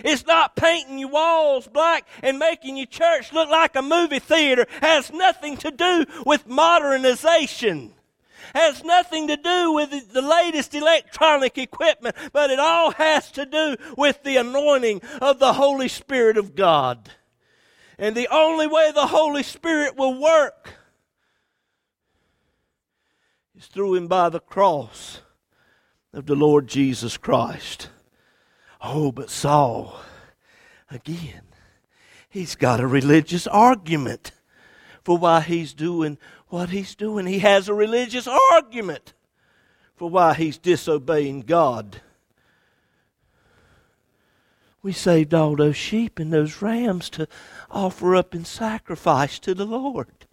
It's 0.04 0.26
not 0.26 0.56
painting 0.56 0.98
your 0.98 1.10
walls 1.10 1.68
black 1.68 2.06
and 2.22 2.38
making 2.38 2.76
your 2.76 2.86
church 2.86 3.32
look 3.32 3.48
like 3.48 3.76
a 3.76 3.82
movie 3.82 4.18
theater. 4.18 4.62
It 4.62 4.68
has 4.82 5.12
nothing 5.12 5.56
to 5.58 5.70
do 5.70 6.06
with 6.24 6.46
modernization 6.46 7.94
has 8.54 8.84
nothing 8.84 9.28
to 9.28 9.36
do 9.36 9.72
with 9.72 10.12
the 10.12 10.22
latest 10.22 10.74
electronic 10.74 11.58
equipment, 11.58 12.16
but 12.32 12.50
it 12.50 12.58
all 12.58 12.92
has 12.92 13.30
to 13.32 13.46
do 13.46 13.76
with 13.96 14.22
the 14.22 14.36
anointing 14.36 15.02
of 15.20 15.38
the 15.38 15.54
Holy 15.54 15.88
Spirit 15.88 16.36
of 16.36 16.54
God. 16.54 17.10
And 17.98 18.16
the 18.16 18.28
only 18.28 18.66
way 18.66 18.90
the 18.92 19.06
Holy 19.06 19.42
Spirit 19.42 19.96
will 19.96 20.20
work 20.20 20.74
is 23.56 23.66
through 23.66 23.94
Him 23.94 24.08
by 24.08 24.28
the 24.28 24.40
cross 24.40 25.20
of 26.12 26.26
the 26.26 26.34
Lord 26.34 26.66
Jesus 26.66 27.16
Christ. 27.16 27.88
Oh, 28.80 29.12
but 29.12 29.30
Saul, 29.30 30.00
again, 30.90 31.42
he's 32.28 32.56
got 32.56 32.80
a 32.80 32.86
religious 32.86 33.46
argument 33.46 34.32
for 35.04 35.16
why 35.16 35.40
he's 35.40 35.72
doing 35.72 36.18
what 36.52 36.68
he's 36.68 36.94
doing. 36.94 37.26
He 37.26 37.38
has 37.38 37.66
a 37.66 37.74
religious 37.74 38.28
argument 38.28 39.14
for 39.96 40.10
why 40.10 40.34
he's 40.34 40.58
disobeying 40.58 41.40
God. 41.40 42.02
We 44.82 44.92
saved 44.92 45.32
all 45.32 45.56
those 45.56 45.76
sheep 45.78 46.18
and 46.18 46.30
those 46.30 46.60
rams 46.60 47.08
to 47.10 47.26
offer 47.70 48.14
up 48.14 48.34
in 48.34 48.44
sacrifice 48.44 49.38
to 49.38 49.54
the 49.54 49.64
Lord. 49.64 50.26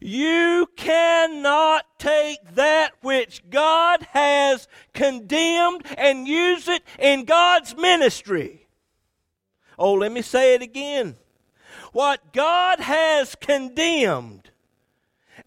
You 0.00 0.68
cannot 0.76 1.86
take 1.98 2.56
that 2.56 2.92
which 3.00 3.48
God 3.48 4.06
has 4.10 4.68
condemned 4.92 5.86
and 5.96 6.28
use 6.28 6.68
it 6.68 6.82
in 6.98 7.24
God's 7.24 7.74
ministry. 7.74 8.68
Oh, 9.78 9.94
let 9.94 10.12
me 10.12 10.20
say 10.20 10.54
it 10.54 10.60
again 10.60 11.16
what 11.92 12.32
God 12.32 12.80
has 12.80 13.34
condemned 13.34 14.50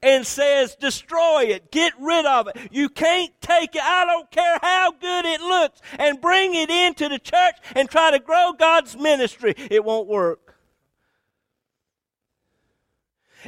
and 0.03 0.25
says, 0.25 0.75
destroy 0.75 1.43
it, 1.43 1.71
get 1.71 1.93
rid 1.99 2.25
of 2.25 2.47
it. 2.47 2.57
You 2.71 2.89
can't 2.89 3.31
take 3.41 3.75
it, 3.75 3.83
I 3.83 4.05
don't 4.05 4.31
care 4.31 4.57
how 4.61 4.91
good 4.91 5.25
it 5.25 5.41
looks, 5.41 5.79
and 5.99 6.19
bring 6.19 6.55
it 6.55 6.69
into 6.69 7.07
the 7.09 7.19
church 7.19 7.55
and 7.75 7.89
try 7.89 8.11
to 8.11 8.19
grow 8.19 8.53
God's 8.57 8.97
ministry. 8.97 9.53
It 9.57 9.83
won't 9.83 10.07
work. 10.07 10.55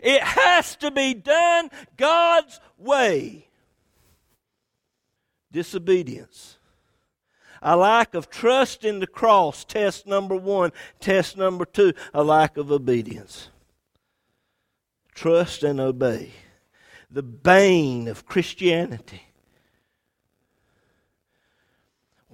It 0.02 0.22
has 0.22 0.76
to 0.78 0.92
be 0.92 1.14
done 1.14 1.70
God's 1.98 2.60
way. 2.78 3.48
Disobedience 5.52 6.58
a 7.64 7.78
lack 7.78 8.14
of 8.14 8.30
trust 8.30 8.84
in 8.84 9.00
the 9.00 9.08
cross, 9.08 9.64
test 9.64 10.06
number 10.06 10.36
one. 10.36 10.72
Test 11.00 11.38
number 11.38 11.66
two, 11.66 11.94
a 12.14 12.24
lack 12.24 12.58
of 12.58 12.72
obedience. 12.72 13.50
Trust 15.16 15.64
and 15.64 15.80
obey. 15.80 16.32
The 17.10 17.24
bane 17.24 18.08
of 18.08 18.26
Christianity. 18.26 19.24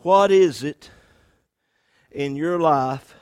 What 0.01 0.31
is 0.31 0.63
it 0.63 0.89
in 2.11 2.35
your 2.35 2.59
life 2.59 3.15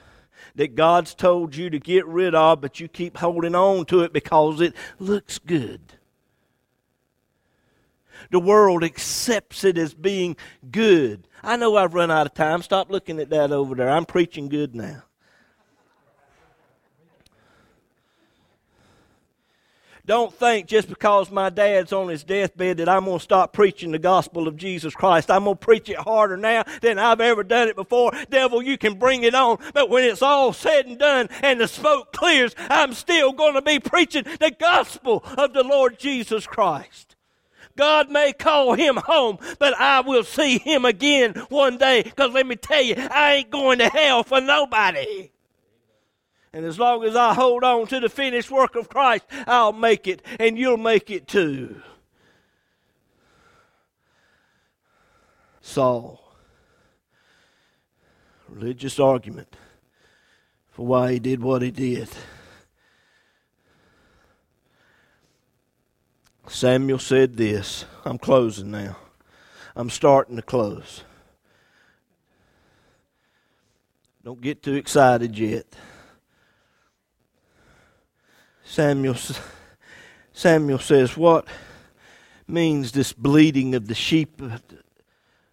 that 0.55 0.75
God's 0.75 1.13
told 1.13 1.55
you 1.55 1.69
to 1.69 1.79
get 1.79 2.05
rid 2.07 2.33
of, 2.33 2.61
but 2.61 2.79
you 2.79 2.87
keep 2.87 3.17
holding 3.17 3.55
on 3.55 3.85
to 3.87 4.01
it 4.01 4.13
because 4.13 4.61
it 4.61 4.73
looks 4.99 5.39
good? 5.39 5.96
The 8.31 8.39
world 8.39 8.83
accepts 8.83 9.63
it 9.63 9.77
as 9.77 9.93
being 9.93 10.35
good. 10.71 11.27
I 11.43 11.55
know 11.55 11.75
I've 11.75 11.93
run 11.93 12.11
out 12.11 12.25
of 12.25 12.33
time. 12.33 12.61
Stop 12.61 12.91
looking 12.91 13.19
at 13.19 13.29
that 13.29 13.51
over 13.51 13.75
there. 13.75 13.89
I'm 13.89 14.05
preaching 14.05 14.49
good 14.49 14.75
now. 14.75 15.03
Don't 20.07 20.33
think 20.33 20.67
just 20.67 20.87
because 20.87 21.29
my 21.29 21.49
dad's 21.49 21.91
on 21.91 22.07
his 22.07 22.23
deathbed 22.23 22.77
that 22.77 22.87
I'm 22.87 23.03
going 23.03 23.17
to 23.17 23.23
stop 23.23 23.51
preaching 23.51 23.91
the 23.91 23.99
gospel 23.99 24.47
of 24.47 24.55
Jesus 24.55 24.95
Christ. 24.95 25.29
I'm 25.29 25.43
going 25.43 25.57
to 25.57 25.65
preach 25.65 25.89
it 25.89 25.97
harder 25.97 26.37
now 26.37 26.63
than 26.81 26.97
I've 26.97 27.19
ever 27.19 27.43
done 27.43 27.67
it 27.67 27.75
before. 27.75 28.13
Devil, 28.29 28.61
you 28.61 28.77
can 28.77 28.97
bring 28.97 29.23
it 29.23 29.35
on. 29.35 29.57
But 29.73 29.89
when 29.89 30.05
it's 30.05 30.21
all 30.21 30.53
said 30.53 30.85
and 30.85 30.97
done 30.97 31.27
and 31.43 31.59
the 31.59 31.67
smoke 31.67 32.13
clears, 32.13 32.55
I'm 32.69 32.93
still 32.93 33.33
going 33.33 33.55
to 33.55 33.61
be 33.61 33.81
preaching 33.81 34.23
the 34.39 34.55
gospel 34.57 35.25
of 35.37 35.51
the 35.51 35.63
Lord 35.63 35.99
Jesus 35.99 36.47
Christ. 36.47 37.16
God 37.77 38.11
may 38.11 38.33
call 38.33 38.73
him 38.73 38.97
home, 38.97 39.37
but 39.59 39.79
I 39.79 40.01
will 40.01 40.23
see 40.23 40.57
him 40.57 40.83
again 40.83 41.33
one 41.49 41.77
day. 41.77 42.03
Because 42.03 42.33
let 42.33 42.45
me 42.45 42.57
tell 42.57 42.81
you, 42.81 42.95
I 42.97 43.35
ain't 43.35 43.49
going 43.49 43.79
to 43.79 43.87
hell 43.87 44.23
for 44.23 44.41
nobody. 44.41 45.31
And 46.51 46.65
as 46.65 46.79
long 46.79 47.03
as 47.03 47.15
I 47.15 47.33
hold 47.33 47.63
on 47.63 47.87
to 47.87 47.99
the 47.99 48.09
finished 48.09 48.51
work 48.51 48.75
of 48.75 48.89
Christ, 48.89 49.25
I'll 49.45 49.73
make 49.73 50.07
it, 50.07 50.21
and 50.39 50.57
you'll 50.57 50.77
make 50.77 51.09
it 51.09 51.27
too. 51.27 51.81
Saul. 55.61 56.23
Religious 58.49 58.99
argument 58.99 59.55
for 60.71 60.85
why 60.85 61.11
he 61.13 61.19
did 61.19 61.41
what 61.41 61.61
he 61.61 61.69
did. 61.69 62.09
Samuel 66.49 66.99
said 66.99 67.35
this. 67.35 67.85
I'm 68.05 68.17
closing 68.17 68.71
now. 68.71 68.97
I'm 69.75 69.89
starting 69.89 70.37
to 70.37 70.41
close. 70.41 71.03
Don't 74.23 74.41
get 74.41 74.63
too 74.63 74.75
excited 74.75 75.37
yet. 75.37 75.65
Samuel, 78.63 79.15
Samuel 80.33 80.79
says, 80.79 81.15
What 81.15 81.47
means 82.47 82.91
this 82.91 83.13
bleating 83.13 83.75
of 83.75 83.87
the 83.87 83.95
sheep 83.95 84.41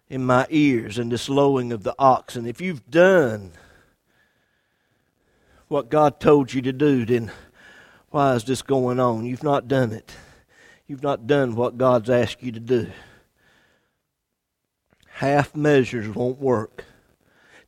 in 0.09 0.25
my 0.25 0.45
ears 0.49 0.97
and 0.97 1.11
this 1.11 1.29
lowing 1.29 1.71
of 1.71 1.83
the 1.83 1.95
oxen? 1.97 2.45
If 2.45 2.59
you've 2.59 2.89
done 2.89 3.51
what 5.67 5.89
God 5.89 6.19
told 6.19 6.53
you 6.53 6.61
to 6.63 6.73
do, 6.73 7.05
then 7.05 7.31
why 8.09 8.35
is 8.35 8.43
this 8.43 8.61
going 8.61 8.99
on? 8.99 9.25
You've 9.25 9.43
not 9.43 9.67
done 9.67 9.91
it. 9.91 10.13
You've 10.87 11.03
not 11.03 11.27
done 11.27 11.55
what 11.55 11.77
God's 11.77 12.09
asked 12.09 12.43
you 12.43 12.51
to 12.51 12.59
do. 12.59 12.91
Half 15.07 15.55
measures 15.55 16.07
won't 16.09 16.39
work 16.39 16.85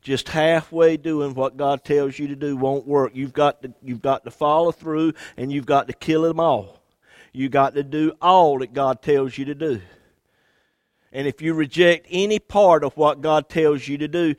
just 0.08 0.28
halfway 0.28 0.96
doing 0.96 1.34
what 1.34 1.58
God 1.58 1.84
tells 1.84 2.18
you 2.18 2.28
to 2.28 2.36
do 2.36 2.56
won't 2.56 2.86
work. 2.86 3.12
You've 3.14 3.34
got 3.34 3.62
to, 3.62 3.74
you've 3.82 4.00
got 4.00 4.24
to 4.24 4.30
follow 4.30 4.72
through 4.72 5.12
and 5.36 5.52
you've 5.52 5.66
got 5.66 5.86
to 5.88 5.92
kill 5.92 6.22
them 6.22 6.40
all. 6.40 6.80
You've 7.32 7.52
got 7.52 7.74
to 7.74 7.82
do 7.82 8.12
all 8.22 8.58
that 8.60 8.72
God 8.72 9.02
tells 9.02 9.36
you 9.36 9.44
to 9.46 9.54
do. 9.54 9.82
And 11.12 11.26
if 11.26 11.42
you 11.42 11.52
reject 11.52 12.06
any 12.10 12.38
part 12.38 12.84
of 12.84 12.96
what 12.96 13.20
God 13.20 13.50
tells 13.50 13.86
you 13.86 13.98
to 13.98 14.08
do, 14.08 14.34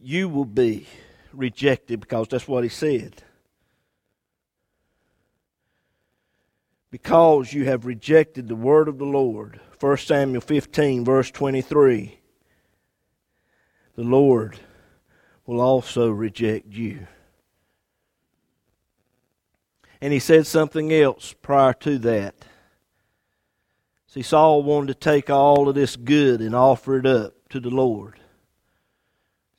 you 0.00 0.30
will 0.30 0.46
be 0.46 0.86
rejected 1.32 2.00
because 2.00 2.28
that's 2.28 2.48
what 2.48 2.64
He 2.64 2.70
said. 2.70 3.22
Because 6.92 7.54
you 7.54 7.64
have 7.64 7.86
rejected 7.86 8.46
the 8.46 8.54
word 8.54 8.86
of 8.86 8.98
the 8.98 9.06
Lord. 9.06 9.58
1 9.80 9.96
Samuel 9.96 10.42
15, 10.42 11.06
verse 11.06 11.30
23. 11.30 12.20
The 13.96 14.02
Lord 14.02 14.58
will 15.46 15.62
also 15.62 16.10
reject 16.10 16.66
you. 16.68 17.06
And 20.02 20.12
he 20.12 20.18
said 20.18 20.46
something 20.46 20.92
else 20.92 21.34
prior 21.40 21.72
to 21.72 21.98
that. 22.00 22.34
See, 24.06 24.20
Saul 24.20 24.62
wanted 24.62 24.88
to 24.88 24.94
take 24.94 25.30
all 25.30 25.70
of 25.70 25.74
this 25.74 25.96
good 25.96 26.42
and 26.42 26.54
offer 26.54 26.98
it 26.98 27.06
up 27.06 27.48
to 27.48 27.58
the 27.58 27.70
Lord. 27.70 28.20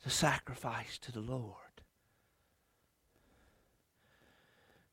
A 0.06 0.10
sacrifice 0.10 0.98
to 0.98 1.10
the 1.10 1.20
Lord. 1.20 1.56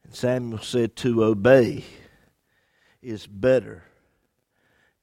And 0.04 0.16
Samuel 0.16 0.64
said 0.64 0.96
to 0.98 1.24
obey 1.24 1.86
is 3.02 3.28
better 3.28 3.84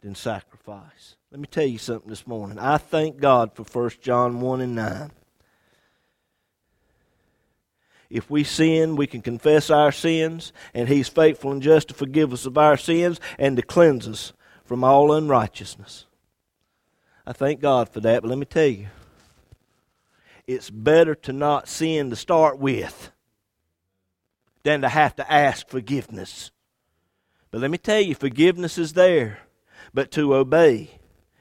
than 0.01 0.15
sacrifice. 0.15 1.17
Let 1.31 1.41
me 1.41 1.47
tell 1.47 1.67
you 1.67 1.79
something 1.79 2.09
this 2.09 2.27
morning. 2.27 2.59
I 2.59 2.79
thank 2.79 3.19
God 3.19 3.53
for 3.55 3.65
1 3.65 3.91
John 4.01 4.41
1 4.41 4.61
and 4.61 4.75
9. 4.75 5.11
If 8.11 8.31
we 8.31 8.43
sin, 8.45 8.97
we 8.97 9.07
can 9.07 9.21
confess 9.21 9.69
our 9.69 9.93
sins, 9.93 10.53
and 10.73 10.89
He's 10.89 11.09
faithful 11.09 11.53
and 11.53 11.61
just 11.61 11.89
to 11.89 11.95
forgive 11.95 12.33
us 12.33 12.47
of 12.47 12.57
our 12.57 12.77
sins 12.77 13.21
and 13.39 13.57
to 13.57 13.63
cleanse 13.63 14.09
us 14.09 14.33
from 14.65 14.83
all 14.83 15.13
unrighteousness. 15.13 16.07
I 17.27 17.33
thank 17.33 17.61
God 17.61 17.91
for 17.91 18.01
that, 18.01 18.23
but 18.23 18.29
let 18.29 18.39
me 18.39 18.47
tell 18.47 18.67
you, 18.67 18.87
it's 20.47 20.71
better 20.71 21.15
to 21.15 21.33
not 21.35 21.69
sin 21.69 22.09
to 22.09 22.17
start 22.17 22.59
with 22.59 23.11
than 24.63 24.81
to 24.81 24.89
have 24.89 25.15
to 25.17 25.31
ask 25.31 25.69
forgiveness. 25.69 26.51
But 27.51 27.61
let 27.61 27.71
me 27.71 27.79
tell 27.79 28.01
you, 28.01 28.15
forgiveness 28.15 28.77
is 28.77 28.93
there, 28.93 29.41
but 29.95 30.11
to 30.13 30.35
obey 30.35 30.91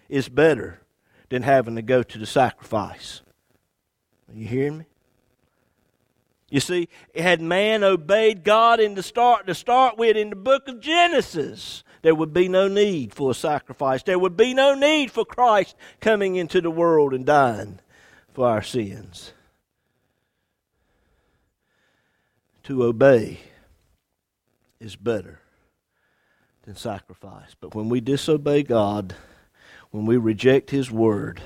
is 0.07 0.29
better 0.29 0.81
than 1.29 1.43
having 1.43 1.75
to 1.75 1.81
go 1.81 2.01
to 2.03 2.17
the 2.17 2.25
sacrifice. 2.25 3.21
Are 4.29 4.35
you 4.35 4.47
hearing 4.47 4.79
me? 4.79 4.85
You 6.49 6.61
see, 6.61 6.87
had 7.13 7.41
man 7.41 7.83
obeyed 7.83 8.45
God 8.45 8.79
in 8.79 8.95
the 8.95 9.03
start 9.03 9.47
to 9.47 9.55
start 9.55 9.97
with 9.97 10.15
in 10.15 10.29
the 10.29 10.37
book 10.37 10.69
of 10.69 10.79
Genesis, 10.79 11.83
there 12.03 12.15
would 12.15 12.33
be 12.33 12.47
no 12.47 12.69
need 12.69 13.13
for 13.13 13.31
a 13.31 13.33
sacrifice. 13.35 14.01
There 14.03 14.19
would 14.19 14.37
be 14.37 14.53
no 14.53 14.73
need 14.73 15.11
for 15.11 15.25
Christ 15.25 15.75
coming 15.99 16.37
into 16.37 16.61
the 16.61 16.71
world 16.71 17.13
and 17.13 17.25
dying 17.25 17.79
for 18.33 18.47
our 18.47 18.61
sins. 18.61 19.33
To 22.63 22.85
obey 22.85 23.41
is 24.79 24.95
better 24.95 25.41
than 26.67 26.75
sacrifice. 26.75 27.55
But 27.61 27.73
when 27.73 27.87
we 27.87 28.01
disobey 28.01 28.61
God, 28.61 29.15
when 29.91 30.05
we 30.05 30.17
reject 30.17 30.69
His 30.69 30.91
word, 30.91 31.41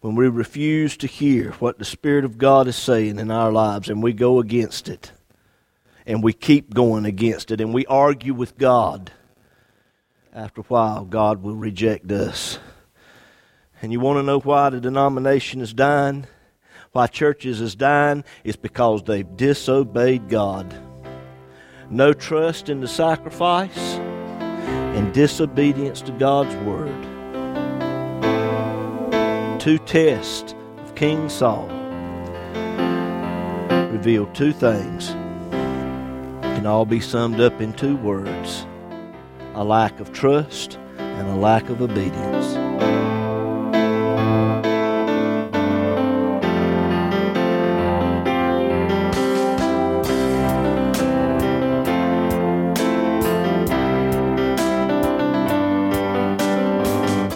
when 0.00 0.16
we 0.16 0.26
refuse 0.26 0.96
to 0.98 1.06
hear 1.06 1.52
what 1.60 1.78
the 1.78 1.84
Spirit 1.84 2.24
of 2.24 2.36
God 2.36 2.66
is 2.66 2.74
saying 2.74 3.20
in 3.20 3.30
our 3.30 3.52
lives 3.52 3.88
and 3.88 4.02
we 4.02 4.12
go 4.12 4.40
against 4.40 4.88
it, 4.88 5.12
and 6.04 6.20
we 6.20 6.32
keep 6.32 6.74
going 6.74 7.06
against 7.06 7.52
it, 7.52 7.60
and 7.60 7.72
we 7.72 7.86
argue 7.86 8.34
with 8.34 8.58
God, 8.58 9.12
after 10.32 10.62
a 10.62 10.64
while, 10.64 11.04
God 11.04 11.40
will 11.40 11.54
reject 11.54 12.10
us. 12.10 12.58
And 13.80 13.92
you 13.92 14.00
want 14.00 14.18
to 14.18 14.24
know 14.24 14.40
why 14.40 14.70
the 14.70 14.80
denomination 14.80 15.60
is 15.60 15.72
dying? 15.72 16.26
Why 16.90 17.06
churches 17.06 17.60
is 17.60 17.76
dying? 17.76 18.24
It's 18.42 18.56
because 18.56 19.04
they've 19.04 19.36
disobeyed 19.36 20.28
God. 20.28 20.74
No 21.88 22.12
trust 22.12 22.68
in 22.68 22.80
the 22.80 22.88
sacrifice 22.88 24.00
and 24.94 25.12
disobedience 25.12 26.00
to 26.02 26.12
God's 26.12 26.54
word 26.64 26.94
two 29.60 29.78
tests 29.78 30.54
of 30.82 30.94
King 30.94 31.28
Saul 31.28 31.68
reveal 33.90 34.26
two 34.34 34.52
things 34.52 35.08
can 36.64 36.66
all 36.66 36.84
be 36.84 37.00
summed 37.00 37.40
up 37.40 37.60
in 37.60 37.72
two 37.72 37.96
words 37.96 38.66
a 39.54 39.64
lack 39.64 40.00
of 40.00 40.12
trust 40.12 40.78
and 40.98 41.28
a 41.28 41.34
lack 41.34 41.68
of 41.70 41.80
obedience. 41.80 42.63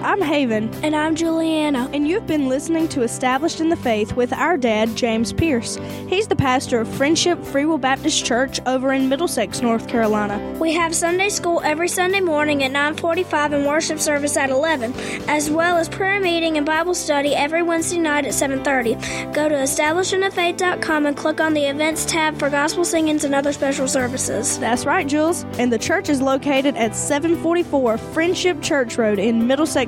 I'm 0.00 0.22
Haven, 0.22 0.70
And 0.84 0.94
I'm 0.94 1.16
Juliana. 1.16 1.90
and 1.92 2.06
you've 2.06 2.26
been 2.26 2.48
listening 2.48 2.86
to 2.90 3.02
Established 3.02 3.60
in 3.60 3.68
the 3.68 3.76
Faith 3.76 4.14
with 4.14 4.32
our 4.32 4.56
dad, 4.56 4.94
James 4.96 5.32
Pierce. 5.32 5.76
He's 6.08 6.28
the 6.28 6.36
pastor 6.36 6.80
of 6.80 6.88
Friendship 6.88 7.42
Free 7.44 7.64
Will 7.64 7.78
Baptist 7.78 8.24
Church 8.24 8.60
over 8.64 8.92
in 8.92 9.08
Middlesex, 9.08 9.60
North 9.60 9.88
Carolina. 9.88 10.38
We 10.60 10.72
have 10.74 10.94
Sunday 10.94 11.28
school 11.30 11.60
every 11.64 11.88
Sunday 11.88 12.20
morning 12.20 12.62
at 12.62 12.70
9:45 12.70 13.52
and 13.52 13.66
worship 13.66 13.98
service 13.98 14.36
at 14.36 14.50
11, 14.50 14.94
as 15.26 15.50
well 15.50 15.76
as 15.76 15.88
prayer 15.88 16.20
meeting 16.20 16.56
and 16.56 16.64
Bible 16.64 16.94
study 16.94 17.34
every 17.34 17.62
Wednesday 17.62 17.98
night 17.98 18.24
at 18.24 18.34
7:30. 18.34 18.94
Go 19.32 19.48
to 19.48 19.54
establishedinthefaith.com 19.56 21.06
and 21.06 21.16
click 21.16 21.40
on 21.40 21.54
the 21.54 21.64
events 21.64 22.04
tab 22.04 22.38
for 22.38 22.48
gospel 22.50 22.84
singings 22.84 23.24
and 23.24 23.34
other 23.34 23.52
special 23.52 23.88
services. 23.88 24.58
That's 24.60 24.86
right, 24.86 25.06
Jules. 25.08 25.44
And 25.58 25.72
the 25.72 25.78
church 25.78 26.08
is 26.08 26.22
located 26.22 26.76
at 26.76 26.94
744 26.94 27.98
Friendship 27.98 28.62
Church 28.62 28.96
Road 28.96 29.18
in 29.18 29.44
Middlesex, 29.46 29.87